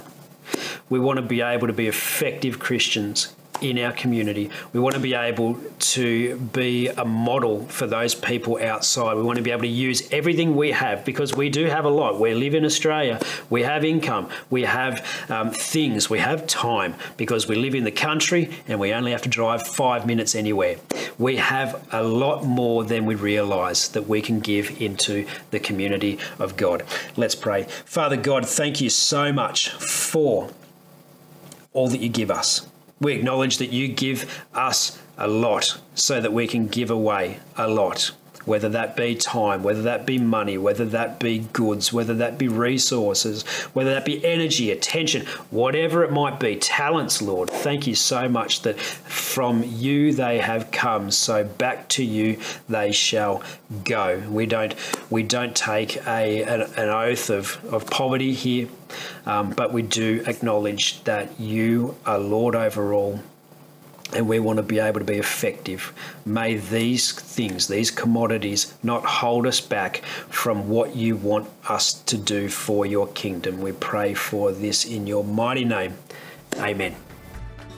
We 0.89 0.99
want 0.99 1.17
to 1.17 1.21
be 1.21 1.41
able 1.41 1.67
to 1.67 1.73
be 1.73 1.87
effective 1.87 2.59
Christians 2.59 3.35
in 3.61 3.79
our 3.79 3.91
community. 3.91 4.49
We 4.73 4.79
want 4.79 4.95
to 4.95 5.01
be 5.01 5.13
able 5.13 5.57
to 5.79 6.37
be 6.37 6.87
a 6.87 7.05
model 7.05 7.65
for 7.65 7.87
those 7.87 8.15
people 8.15 8.59
outside. 8.61 9.15
We 9.15 9.23
want 9.23 9.37
to 9.37 9.43
be 9.43 9.51
able 9.51 9.61
to 9.61 9.67
use 9.67 10.07
everything 10.11 10.55
we 10.55 10.71
have 10.71 11.05
because 11.05 11.35
we 11.35 11.49
do 11.49 11.65
have 11.65 11.85
a 11.85 11.89
lot. 11.89 12.19
We 12.19 12.33
live 12.33 12.55
in 12.55 12.65
Australia, 12.65 13.19
we 13.49 13.63
have 13.63 13.83
income, 13.83 14.29
we 14.49 14.63
have 14.63 15.05
um, 15.29 15.51
things, 15.51 16.09
we 16.09 16.19
have 16.19 16.47
time 16.47 16.95
because 17.17 17.47
we 17.47 17.55
live 17.55 17.75
in 17.75 17.83
the 17.83 17.91
country 17.91 18.49
and 18.67 18.79
we 18.79 18.93
only 18.93 19.11
have 19.11 19.21
to 19.23 19.29
drive 19.29 19.65
five 19.65 20.05
minutes 20.05 20.35
anywhere. 20.35 20.77
We 21.17 21.37
have 21.37 21.85
a 21.91 22.03
lot 22.03 22.45
more 22.45 22.83
than 22.83 23.05
we 23.05 23.15
realize 23.15 23.89
that 23.89 24.07
we 24.07 24.21
can 24.21 24.39
give 24.39 24.81
into 24.81 25.27
the 25.51 25.59
community 25.59 26.19
of 26.37 26.55
God. 26.57 26.83
Let's 27.15 27.35
pray. 27.35 27.63
Father 27.85 28.17
God, 28.17 28.47
thank 28.47 28.81
you 28.81 28.89
so 28.89 29.31
much 29.31 29.69
for 29.69 30.49
all 31.73 31.87
that 31.89 31.99
you 31.99 32.09
give 32.09 32.31
us. 32.31 32.67
We 32.99 33.13
acknowledge 33.13 33.57
that 33.57 33.71
you 33.71 33.87
give 33.87 34.43
us 34.53 34.99
a 35.17 35.27
lot 35.27 35.79
so 35.95 36.19
that 36.21 36.33
we 36.33 36.47
can 36.47 36.67
give 36.67 36.89
away 36.89 37.39
a 37.57 37.67
lot, 37.67 38.11
whether 38.45 38.69
that 38.69 38.95
be 38.95 39.15
time, 39.15 39.63
whether 39.63 39.81
that 39.83 40.05
be 40.05 40.17
money, 40.17 40.57
whether 40.57 40.85
that 40.85 41.19
be 41.19 41.39
goods, 41.53 41.93
whether 41.93 42.13
that 42.15 42.37
be 42.37 42.47
resources, 42.47 43.43
whether 43.73 43.93
that 43.93 44.05
be 44.05 44.25
energy, 44.25 44.71
attention, 44.71 45.25
whatever 45.49 46.03
it 46.03 46.11
might 46.11 46.39
be, 46.39 46.55
talents, 46.55 47.21
Lord. 47.21 47.49
Thank 47.49 47.87
you 47.87 47.95
so 47.95 48.27
much 48.27 48.61
that 48.63 48.79
from 49.29 49.63
you 49.63 50.11
they 50.11 50.39
have 50.39 50.71
come, 50.71 51.11
so 51.11 51.43
back 51.43 51.87
to 51.89 52.03
you 52.03 52.39
they 52.67 52.91
shall 52.91 53.43
go. 53.85 54.23
We 54.27 54.45
don't 54.45 54.73
we 55.09 55.23
don't 55.23 55.55
take 55.55 55.97
a 56.07 56.43
an, 56.43 56.89
oath 56.89 57.29
of, 57.29 57.63
of 57.71 57.89
poverty 57.89 58.33
here 58.33 58.67
um, 59.25 59.51
but 59.51 59.71
we 59.71 59.81
do 59.81 60.23
acknowledge 60.25 61.03
that 61.03 61.39
you 61.39 61.95
are 62.05 62.17
Lord 62.17 62.55
over 62.55 62.93
all 62.93 63.19
and 64.11 64.27
we 64.27 64.39
want 64.39 64.57
to 64.57 64.63
be 64.63 64.79
able 64.79 64.99
to 64.99 65.05
be 65.05 65.17
effective. 65.17 65.93
May 66.25 66.57
these 66.57 67.11
things, 67.11 67.67
these 67.67 67.91
commodities, 67.91 68.73
not 68.81 69.05
hold 69.05 69.45
us 69.45 69.61
back 69.61 69.97
from 70.29 70.67
what 70.67 70.95
you 70.95 71.15
want 71.15 71.47
us 71.67 71.93
to 71.93 72.17
do 72.17 72.49
for 72.49 72.87
your 72.87 73.07
kingdom. 73.09 73.61
We 73.61 73.71
pray 73.71 74.15
for 74.15 74.51
this 74.51 74.83
in 74.83 75.05
your 75.05 75.23
mighty 75.23 75.65
name. 75.65 75.93
Amen. 76.57 76.95